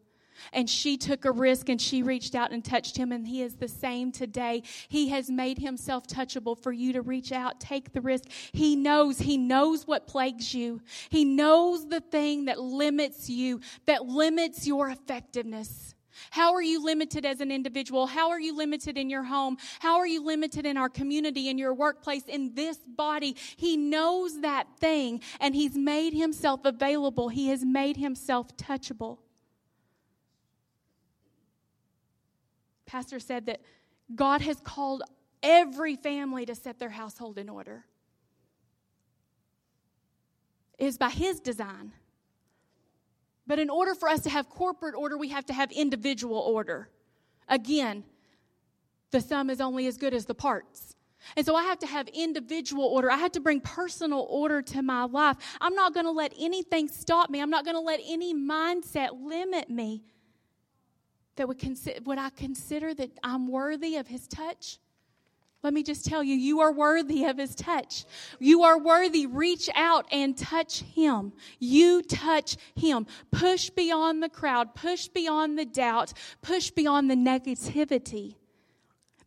and 0.52 0.68
she 0.68 0.96
took 0.96 1.24
a 1.24 1.30
risk 1.30 1.68
and 1.68 1.80
she 1.80 2.02
reached 2.02 2.34
out 2.34 2.50
and 2.50 2.64
touched 2.64 2.96
him, 2.96 3.12
and 3.12 3.26
he 3.26 3.42
is 3.42 3.54
the 3.54 3.68
same 3.68 4.12
today. 4.12 4.62
He 4.88 5.08
has 5.10 5.30
made 5.30 5.58
himself 5.58 6.06
touchable 6.06 6.58
for 6.58 6.72
you 6.72 6.92
to 6.94 7.02
reach 7.02 7.32
out, 7.32 7.60
take 7.60 7.92
the 7.92 8.00
risk. 8.00 8.24
He 8.52 8.76
knows, 8.76 9.18
he 9.18 9.36
knows 9.36 9.86
what 9.86 10.06
plagues 10.06 10.54
you. 10.54 10.80
He 11.08 11.24
knows 11.24 11.88
the 11.88 12.00
thing 12.00 12.46
that 12.46 12.60
limits 12.60 13.28
you, 13.28 13.60
that 13.86 14.06
limits 14.06 14.66
your 14.66 14.90
effectiveness. 14.90 15.93
How 16.30 16.54
are 16.54 16.62
you 16.62 16.84
limited 16.84 17.24
as 17.24 17.40
an 17.40 17.50
individual? 17.50 18.06
How 18.06 18.30
are 18.30 18.40
you 18.40 18.56
limited 18.56 18.96
in 18.96 19.10
your 19.10 19.24
home? 19.24 19.56
How 19.80 19.98
are 19.98 20.06
you 20.06 20.24
limited 20.24 20.66
in 20.66 20.76
our 20.76 20.88
community, 20.88 21.48
in 21.48 21.58
your 21.58 21.74
workplace, 21.74 22.24
in 22.26 22.54
this 22.54 22.78
body? 22.78 23.36
He 23.56 23.76
knows 23.76 24.40
that 24.40 24.66
thing 24.78 25.20
and 25.40 25.54
He's 25.54 25.76
made 25.76 26.12
Himself 26.12 26.64
available. 26.64 27.28
He 27.28 27.48
has 27.48 27.64
made 27.64 27.96
Himself 27.96 28.56
touchable. 28.56 29.18
Pastor 32.86 33.18
said 33.18 33.46
that 33.46 33.60
God 34.14 34.40
has 34.42 34.60
called 34.60 35.02
every 35.42 35.96
family 35.96 36.46
to 36.46 36.54
set 36.54 36.78
their 36.78 36.90
household 36.90 37.38
in 37.38 37.48
order. 37.48 37.84
It 40.78 40.86
is 40.86 40.98
by 40.98 41.10
His 41.10 41.40
design. 41.40 41.92
But 43.46 43.58
in 43.58 43.68
order 43.68 43.94
for 43.94 44.08
us 44.08 44.20
to 44.20 44.30
have 44.30 44.48
corporate 44.48 44.94
order, 44.94 45.18
we 45.18 45.28
have 45.28 45.46
to 45.46 45.52
have 45.52 45.70
individual 45.70 46.38
order. 46.38 46.88
Again, 47.48 48.04
the 49.10 49.20
sum 49.20 49.50
is 49.50 49.60
only 49.60 49.86
as 49.86 49.96
good 49.96 50.14
as 50.14 50.24
the 50.24 50.34
parts. 50.34 50.96
And 51.36 51.44
so 51.44 51.54
I 51.54 51.62
have 51.64 51.78
to 51.80 51.86
have 51.86 52.08
individual 52.08 52.84
order. 52.84 53.10
I 53.10 53.16
have 53.16 53.32
to 53.32 53.40
bring 53.40 53.60
personal 53.60 54.26
order 54.28 54.60
to 54.62 54.82
my 54.82 55.04
life. 55.04 55.36
I'm 55.60 55.74
not 55.74 55.94
going 55.94 56.06
to 56.06 56.12
let 56.12 56.32
anything 56.38 56.88
stop 56.88 57.30
me. 57.30 57.40
I'm 57.40 57.50
not 57.50 57.64
going 57.64 57.76
to 57.76 57.80
let 57.80 58.00
any 58.06 58.34
mindset 58.34 59.10
limit 59.22 59.70
me 59.70 60.02
that 61.36 61.48
would, 61.48 61.58
consider, 61.58 62.00
would 62.04 62.18
I 62.18 62.30
consider 62.30 62.94
that 62.94 63.10
I'm 63.22 63.48
worthy 63.48 63.96
of 63.96 64.06
his 64.06 64.28
touch? 64.28 64.78
Let 65.64 65.72
me 65.72 65.82
just 65.82 66.04
tell 66.04 66.22
you, 66.22 66.36
you 66.36 66.60
are 66.60 66.70
worthy 66.70 67.24
of 67.24 67.38
his 67.38 67.54
touch. 67.54 68.04
You 68.38 68.64
are 68.64 68.78
worthy. 68.78 69.26
Reach 69.26 69.70
out 69.74 70.04
and 70.12 70.36
touch 70.36 70.82
him. 70.82 71.32
You 71.58 72.02
touch 72.02 72.58
him. 72.76 73.06
Push 73.32 73.70
beyond 73.70 74.22
the 74.22 74.28
crowd, 74.28 74.74
push 74.74 75.08
beyond 75.08 75.58
the 75.58 75.64
doubt, 75.64 76.12
push 76.42 76.70
beyond 76.70 77.10
the 77.10 77.14
negativity. 77.14 78.34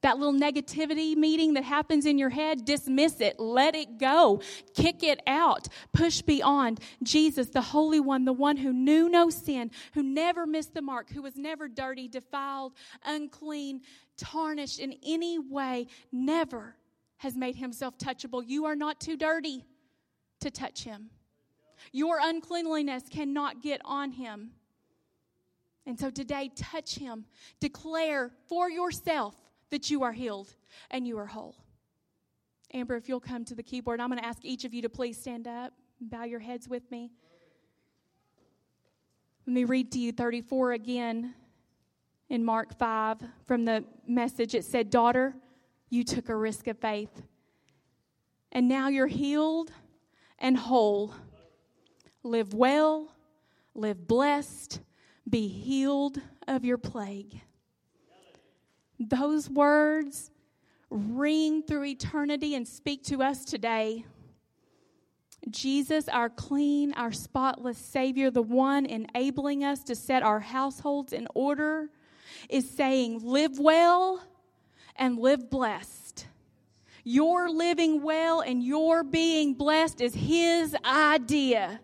That 0.01 0.17
little 0.17 0.39
negativity 0.39 1.15
meeting 1.15 1.53
that 1.55 1.63
happens 1.63 2.05
in 2.05 2.17
your 2.17 2.29
head, 2.29 2.65
dismiss 2.65 3.19
it, 3.19 3.39
let 3.39 3.75
it 3.75 3.97
go, 3.97 4.41
kick 4.75 5.03
it 5.03 5.21
out, 5.25 5.67
push 5.93 6.21
beyond. 6.21 6.79
Jesus, 7.01 7.49
the 7.49 7.61
Holy 7.61 7.99
One, 7.99 8.25
the 8.25 8.33
one 8.33 8.57
who 8.57 8.71
knew 8.71 9.09
no 9.09 9.29
sin, 9.29 9.71
who 9.93 10.03
never 10.03 10.45
missed 10.45 10.73
the 10.73 10.81
mark, 10.81 11.09
who 11.09 11.21
was 11.21 11.35
never 11.35 11.67
dirty, 11.67 12.07
defiled, 12.07 12.73
unclean, 13.05 13.81
tarnished 14.17 14.79
in 14.79 14.95
any 15.05 15.39
way, 15.39 15.87
never 16.11 16.75
has 17.17 17.35
made 17.35 17.55
himself 17.55 17.97
touchable. 17.97 18.43
You 18.45 18.65
are 18.65 18.75
not 18.75 18.99
too 18.99 19.17
dirty 19.17 19.65
to 20.41 20.51
touch 20.51 20.83
him. 20.83 21.09
Your 21.91 22.19
uncleanliness 22.21 23.03
cannot 23.09 23.61
get 23.63 23.81
on 23.83 24.11
him. 24.11 24.51
And 25.85 25.97
so 25.97 26.09
today, 26.09 26.51
touch 26.55 26.97
him. 26.97 27.25
Declare 27.59 28.31
for 28.47 28.69
yourself 28.69 29.35
that 29.69 29.89
you 29.89 30.03
are 30.03 30.13
healed 30.13 30.53
and 30.91 31.07
you 31.07 31.17
are 31.17 31.25
whole. 31.25 31.55
Amber, 32.73 32.95
if 32.95 33.07
you'll 33.07 33.19
come 33.19 33.45
to 33.45 33.55
the 33.55 33.63
keyboard, 33.63 34.01
I'm 34.01 34.09
going 34.09 34.19
to 34.19 34.25
ask 34.25 34.43
each 34.43 34.65
of 34.65 34.73
you 34.73 34.81
to 34.81 34.89
please 34.89 35.17
stand 35.17 35.47
up 35.47 35.73
and 35.99 36.09
bow 36.09 36.23
your 36.23 36.39
heads 36.39 36.67
with 36.67 36.89
me. 36.91 37.11
Let 39.45 39.53
me 39.53 39.63
read 39.63 39.91
to 39.93 39.99
you 39.99 40.11
34 40.11 40.73
again 40.73 41.33
in 42.29 42.43
Mark 42.43 42.77
5 42.77 43.19
from 43.45 43.63
the 43.63 43.85
message. 44.05 44.53
It 44.53 44.65
said, 44.65 44.89
Daughter, 44.89 45.33
you 45.89 46.03
took 46.03 46.27
a 46.27 46.35
risk 46.35 46.67
of 46.67 46.77
faith, 46.79 47.21
and 48.51 48.67
now 48.67 48.89
you're 48.89 49.07
healed 49.07 49.71
and 50.37 50.57
whole. 50.57 51.13
Live 52.23 52.53
well, 52.53 53.15
live 53.73 54.05
blessed, 54.05 54.81
be 55.29 55.47
healed 55.47 56.19
of 56.45 56.65
your 56.65 56.77
plague. 56.77 57.39
Those 58.99 59.49
words 59.49 60.31
ring 60.89 61.63
through 61.63 61.85
eternity 61.85 62.55
and 62.55 62.67
speak 62.67 63.03
to 63.05 63.21
us 63.21 63.45
today. 63.45 64.05
Jesus, 65.49 66.09
our 66.09 66.29
clean, 66.29 66.93
our 66.93 67.11
spotless 67.11 67.77
Savior, 67.77 68.31
the 68.31 68.41
one 68.41 68.85
enabling 68.85 69.63
us 69.63 69.83
to 69.83 69.95
set 69.95 70.23
our 70.23 70.39
households 70.39 71.13
in 71.13 71.27
order, 71.33 71.89
is 72.49 72.69
saying, 72.69 73.19
Live 73.23 73.59
well 73.59 74.21
and 74.95 75.17
live 75.19 75.49
blessed. 75.49 76.27
Your 77.03 77.49
living 77.49 78.01
well 78.01 78.41
and 78.41 78.61
your 78.63 79.03
being 79.03 79.53
blessed 79.53 80.01
is 80.01 80.13
His 80.13 80.75
idea. 80.83 81.79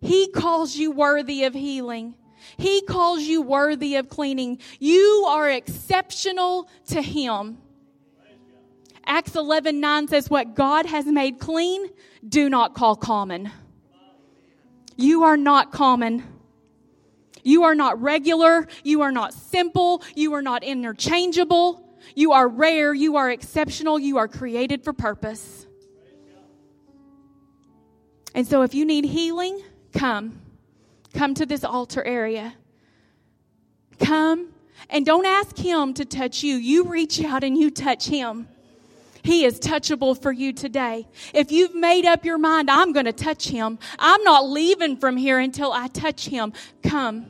He 0.00 0.30
calls 0.30 0.76
you 0.76 0.90
worthy 0.90 1.44
of 1.44 1.54
healing. 1.54 2.14
He 2.56 2.82
calls 2.82 3.22
you 3.22 3.42
worthy 3.42 3.96
of 3.96 4.08
cleaning. 4.08 4.58
You 4.78 5.26
are 5.28 5.50
exceptional 5.50 6.68
to 6.88 7.02
Him. 7.02 7.58
Acts 9.04 9.34
11 9.34 9.80
9 9.80 10.08
says, 10.08 10.30
What 10.30 10.54
God 10.54 10.86
has 10.86 11.06
made 11.06 11.38
clean, 11.38 11.90
do 12.26 12.48
not 12.48 12.74
call 12.74 12.96
common. 12.96 13.50
You 14.96 15.24
are 15.24 15.36
not 15.36 15.72
common. 15.72 16.24
You 17.42 17.64
are 17.64 17.74
not 17.74 18.00
regular. 18.00 18.68
You 18.84 19.02
are 19.02 19.10
not 19.10 19.34
simple. 19.34 20.02
You 20.14 20.34
are 20.34 20.42
not 20.42 20.62
interchangeable. 20.62 21.88
You 22.14 22.32
are 22.32 22.46
rare. 22.46 22.94
You 22.94 23.16
are 23.16 23.30
exceptional. 23.30 23.98
You 23.98 24.18
are 24.18 24.28
created 24.28 24.84
for 24.84 24.92
purpose. 24.92 25.66
And 28.34 28.46
so 28.46 28.62
if 28.62 28.74
you 28.74 28.84
need 28.84 29.04
healing, 29.04 29.60
come. 29.92 30.41
Come 31.14 31.34
to 31.34 31.46
this 31.46 31.64
altar 31.64 32.02
area. 32.02 32.54
Come 33.98 34.48
and 34.90 35.06
don't 35.06 35.26
ask 35.26 35.56
Him 35.56 35.94
to 35.94 36.04
touch 36.04 36.42
you. 36.42 36.56
You 36.56 36.84
reach 36.84 37.22
out 37.22 37.44
and 37.44 37.56
you 37.56 37.70
touch 37.70 38.06
Him. 38.06 38.48
He 39.22 39.44
is 39.44 39.60
touchable 39.60 40.20
for 40.20 40.32
you 40.32 40.52
today. 40.52 41.06
If 41.32 41.52
you've 41.52 41.74
made 41.74 42.06
up 42.06 42.24
your 42.24 42.38
mind, 42.38 42.68
I'm 42.70 42.92
going 42.92 43.06
to 43.06 43.12
touch 43.12 43.48
Him, 43.48 43.78
I'm 43.98 44.22
not 44.24 44.48
leaving 44.48 44.96
from 44.96 45.16
here 45.16 45.38
until 45.38 45.72
I 45.72 45.86
touch 45.88 46.26
Him, 46.26 46.52
come. 46.82 47.26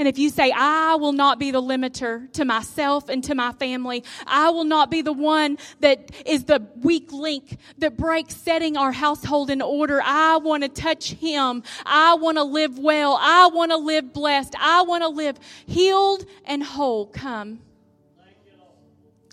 And 0.00 0.08
if 0.08 0.18
you 0.18 0.30
say, 0.30 0.50
I 0.50 0.94
will 0.94 1.12
not 1.12 1.38
be 1.38 1.50
the 1.50 1.60
limiter 1.60 2.32
to 2.32 2.46
myself 2.46 3.10
and 3.10 3.22
to 3.24 3.34
my 3.34 3.52
family, 3.52 4.02
I 4.26 4.48
will 4.48 4.64
not 4.64 4.90
be 4.90 5.02
the 5.02 5.12
one 5.12 5.58
that 5.80 6.10
is 6.24 6.44
the 6.44 6.66
weak 6.80 7.12
link 7.12 7.58
that 7.76 7.98
breaks 7.98 8.34
setting 8.34 8.78
our 8.78 8.92
household 8.92 9.50
in 9.50 9.60
order. 9.60 10.00
I 10.02 10.38
want 10.38 10.62
to 10.62 10.70
touch 10.70 11.10
Him. 11.10 11.64
I 11.84 12.14
want 12.14 12.38
to 12.38 12.44
live 12.44 12.78
well. 12.78 13.18
I 13.20 13.48
want 13.48 13.72
to 13.72 13.76
live 13.76 14.14
blessed. 14.14 14.54
I 14.58 14.80
want 14.84 15.02
to 15.02 15.08
live 15.08 15.38
healed 15.66 16.24
and 16.46 16.62
whole. 16.62 17.04
Come. 17.04 17.60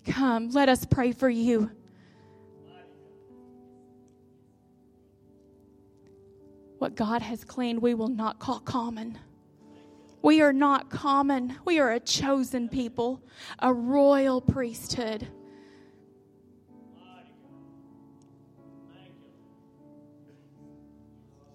Come. 0.05 0.49
Let 0.49 0.67
us 0.67 0.85
pray 0.85 1.13
for 1.13 1.29
you. 1.29 1.71
What 6.77 6.95
God 6.95 7.21
has 7.21 7.45
cleaned, 7.45 7.81
we 7.81 7.93
will 7.93 8.09
not 8.09 8.39
call 8.39 8.59
common. 8.59 9.17
We 10.27 10.41
are 10.41 10.51
not 10.51 10.89
common. 10.89 11.55
We 11.63 11.79
are 11.79 11.93
a 11.93 12.01
chosen 12.01 12.67
people, 12.67 13.23
a 13.59 13.73
royal 13.73 14.41
priesthood. 14.41 15.25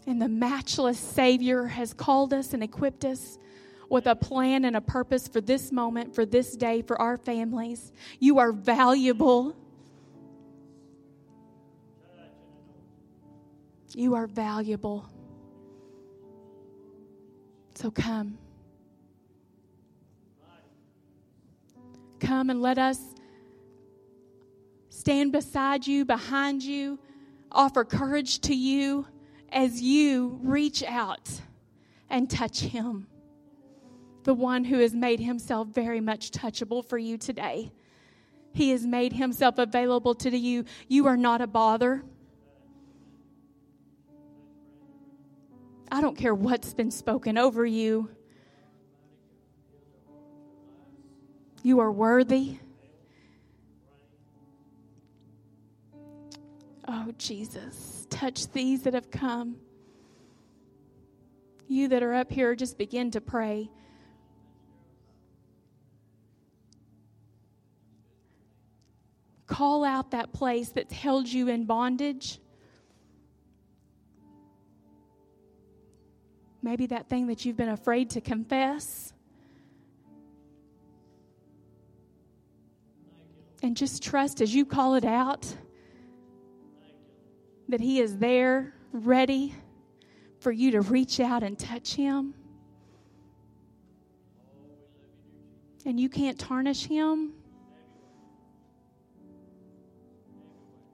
And 0.07 0.23
the 0.23 0.29
matchless 0.31 0.99
Savior 0.99 1.67
has 1.67 1.93
called 1.93 2.33
us 2.33 2.55
and 2.55 2.63
equipped 2.63 3.05
us 3.05 3.37
with 3.91 4.07
a 4.07 4.17
plan 4.17 4.65
and 4.65 4.75
a 4.75 4.81
purpose 4.81 5.29
for 5.29 5.43
this 5.43 5.71
moment, 5.71 6.15
for 6.15 6.25
this 6.25 6.57
day, 6.57 6.81
for 6.81 6.99
our 6.99 7.19
families. 7.19 7.93
You 8.21 8.39
are 8.39 8.53
valuable. 8.53 9.55
You 13.95 14.15
are 14.15 14.27
valuable. 14.27 15.11
So 17.75 17.91
come. 17.91 18.39
Come 22.23 22.49
and 22.51 22.63
let 22.63 22.79
us 22.79 22.99
stand 24.89 25.33
beside 25.33 25.87
you, 25.87 26.05
behind 26.05 26.63
you, 26.63 26.99
offer 27.51 27.85
courage 27.85 28.41
to 28.41 28.55
you 28.55 29.07
as 29.51 29.83
you 29.83 30.39
reach 30.43 30.83
out 30.85 31.29
and 32.09 32.31
touch 32.31 32.61
Him, 32.61 33.07
the 34.23 34.35
one 34.35 34.65
who 34.65 34.79
has 34.79 34.95
made 34.95 35.19
Himself 35.21 35.69
very 35.69 36.01
much 36.01 36.31
touchable 36.31 36.85
for 36.85 36.97
you 36.97 37.19
today. 37.19 37.73
He 38.55 38.71
has 38.71 38.87
made 38.87 39.13
Himself 39.13 39.59
available 39.59 40.15
to 40.17 40.37
you. 40.37 40.65
You 40.89 41.07
are 41.07 41.17
not 41.17 41.41
a 41.41 41.47
bother. 41.47 42.05
I 45.91 46.01
don't 46.01 46.17
care 46.17 46.35
what's 46.35 46.73
been 46.73 46.91
spoken 46.91 47.37
over 47.37 47.67
you. 47.67 48.11
You 51.63 51.81
are 51.81 51.93
worthy. 51.93 52.59
Oh, 56.89 57.13
Jesus, 57.17 58.07
touch 58.11 58.51
these 58.53 58.83
that 58.83 58.95
have 58.95 59.11
come. 59.11 59.57
You 61.69 61.89
that 61.89 62.03
are 62.03 62.15
up 62.15 62.33
here, 62.33 62.55
just 62.57 62.77
begin 62.77 63.13
to 63.13 63.21
pray. 63.21 63.71
Call 69.47 69.85
out 69.85 70.11
that 70.11 70.33
place 70.33 70.71
that's 70.71 70.93
held 70.93 71.29
you 71.29 71.49
in 71.49 71.67
bondage. 71.67 72.41
Maybe 76.63 76.87
that 76.87 77.09
thing 77.09 77.29
that 77.29 77.45
you've 77.45 77.57
been 77.57 77.69
afraid 77.69 78.11
to 78.11 78.21
confess. 78.21 79.12
And 83.63 83.77
just 83.77 84.03
trust 84.03 84.41
as 84.41 84.53
you 84.53 84.67
call 84.67 84.97
it 84.97 85.05
out 85.05 85.47
that 87.69 87.81
He 87.81 88.01
is 88.01 88.19
there, 88.19 88.75
ready 88.93 89.55
for 90.41 90.51
you 90.51 90.73
to 90.73 90.81
reach 90.81 91.21
out 91.21 91.45
and 91.45 91.57
touch 91.57 91.95
Him. 91.95 92.35
And 95.87 95.99
you 95.99 96.09
can't 96.09 96.39
tarnish 96.39 96.85
Him, 96.85 97.33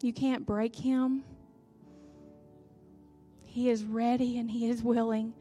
you 0.02 0.12
can't 0.12 0.46
break 0.46 0.76
Him. 0.76 1.24
He 3.44 3.70
is 3.70 3.82
ready 3.82 4.38
and 4.38 4.48
He 4.50 4.68
is 4.68 4.82
willing 4.82 5.32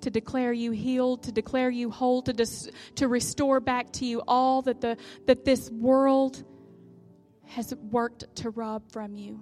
to 0.00 0.10
declare 0.10 0.52
you 0.52 0.70
healed, 0.70 1.24
to 1.24 1.32
declare 1.32 1.70
you 1.70 1.90
whole, 1.90 2.22
to, 2.22 2.32
dis- 2.32 2.70
to 2.94 3.08
restore 3.08 3.60
back 3.60 3.92
to 3.94 4.06
you 4.06 4.22
all 4.28 4.62
that, 4.62 4.80
the, 4.80 4.96
that 5.26 5.44
this 5.44 5.68
world 5.70 6.44
has 7.48 7.74
worked 7.90 8.24
to 8.36 8.50
rob 8.50 8.82
from 8.90 9.14
you. 9.14 9.40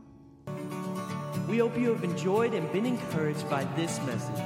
We 1.49 1.59
hope 1.59 1.79
you 1.79 1.91
have 1.91 2.03
enjoyed 2.03 2.55
and 2.55 2.71
been 2.73 2.87
encouraged 2.87 3.49
by 3.49 3.65
this 3.77 4.01
message. 4.01 4.43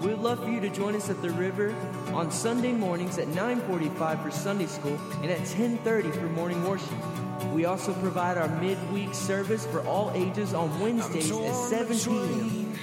We 0.00 0.08
would 0.10 0.18
love 0.18 0.42
for 0.42 0.50
you 0.50 0.60
to 0.60 0.68
join 0.68 0.94
us 0.94 1.08
at 1.08 1.22
the 1.22 1.30
river 1.30 1.74
on 2.12 2.30
Sunday 2.30 2.72
mornings 2.72 3.18
at 3.18 3.28
9:45 3.28 4.22
for 4.22 4.30
Sunday 4.30 4.66
school 4.66 4.98
and 5.22 5.30
at 5.30 5.40
10:30 5.46 6.10
for 6.10 6.28
morning 6.28 6.62
worship. 6.68 6.98
We 7.52 7.64
also 7.64 7.94
provide 7.94 8.36
our 8.36 8.48
midweek 8.60 9.14
service 9.14 9.64
for 9.66 9.86
all 9.86 10.10
ages 10.14 10.52
on 10.54 10.78
Wednesdays 10.80 11.30
at 11.30 11.54
7 11.54 11.98
p.m. 11.98 12.78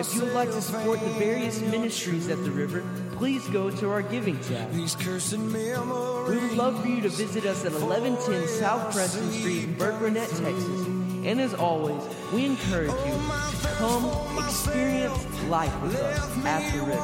If 0.00 0.14
you 0.14 0.22
would 0.22 0.32
like 0.32 0.50
to 0.50 0.62
support 0.62 1.00
the 1.00 1.10
various 1.10 1.60
ministries 1.60 2.28
at 2.28 2.42
the 2.42 2.50
river, 2.50 2.82
please 3.18 3.46
go 3.48 3.68
to 3.68 3.90
our 3.90 4.00
giving 4.00 4.38
tab. 4.40 4.72
These 4.72 4.94
cursing 4.94 5.50
memories. 5.50 6.30
We 6.30 6.38
would 6.38 6.56
love 6.56 6.80
for 6.80 6.86
you 6.88 7.00
to 7.00 7.08
visit 7.08 7.44
us 7.46 7.64
at 7.64 7.72
1110 7.72 8.46
South 8.46 8.94
Preston 8.94 9.30
Street 9.32 9.64
in 9.64 9.74
Burkburnett, 9.74 10.28
Texas. 10.28 10.86
And 11.26 11.40
as 11.40 11.52
always, 11.54 12.00
we 12.32 12.46
encourage 12.46 12.92
oh, 12.92 13.06
you 13.06 13.12
to 13.62 13.68
come 13.76 14.04
oh, 14.04 14.44
experience 14.46 15.48
life 15.48 15.82
with 15.82 15.96
us 15.96 16.44
at 16.44 16.72
the 16.72 16.78
river. 16.78 16.94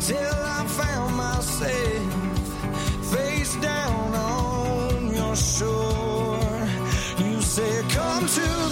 till 0.00 0.34
I 0.34 0.66
found 0.66 1.16
myself 1.16 3.14
face 3.14 3.54
down 3.56 4.14
on 4.14 5.14
your 5.14 5.36
shore. 5.36 6.68
You 7.18 7.42
said, 7.42 7.90
Come 7.90 8.26
to. 8.26 8.63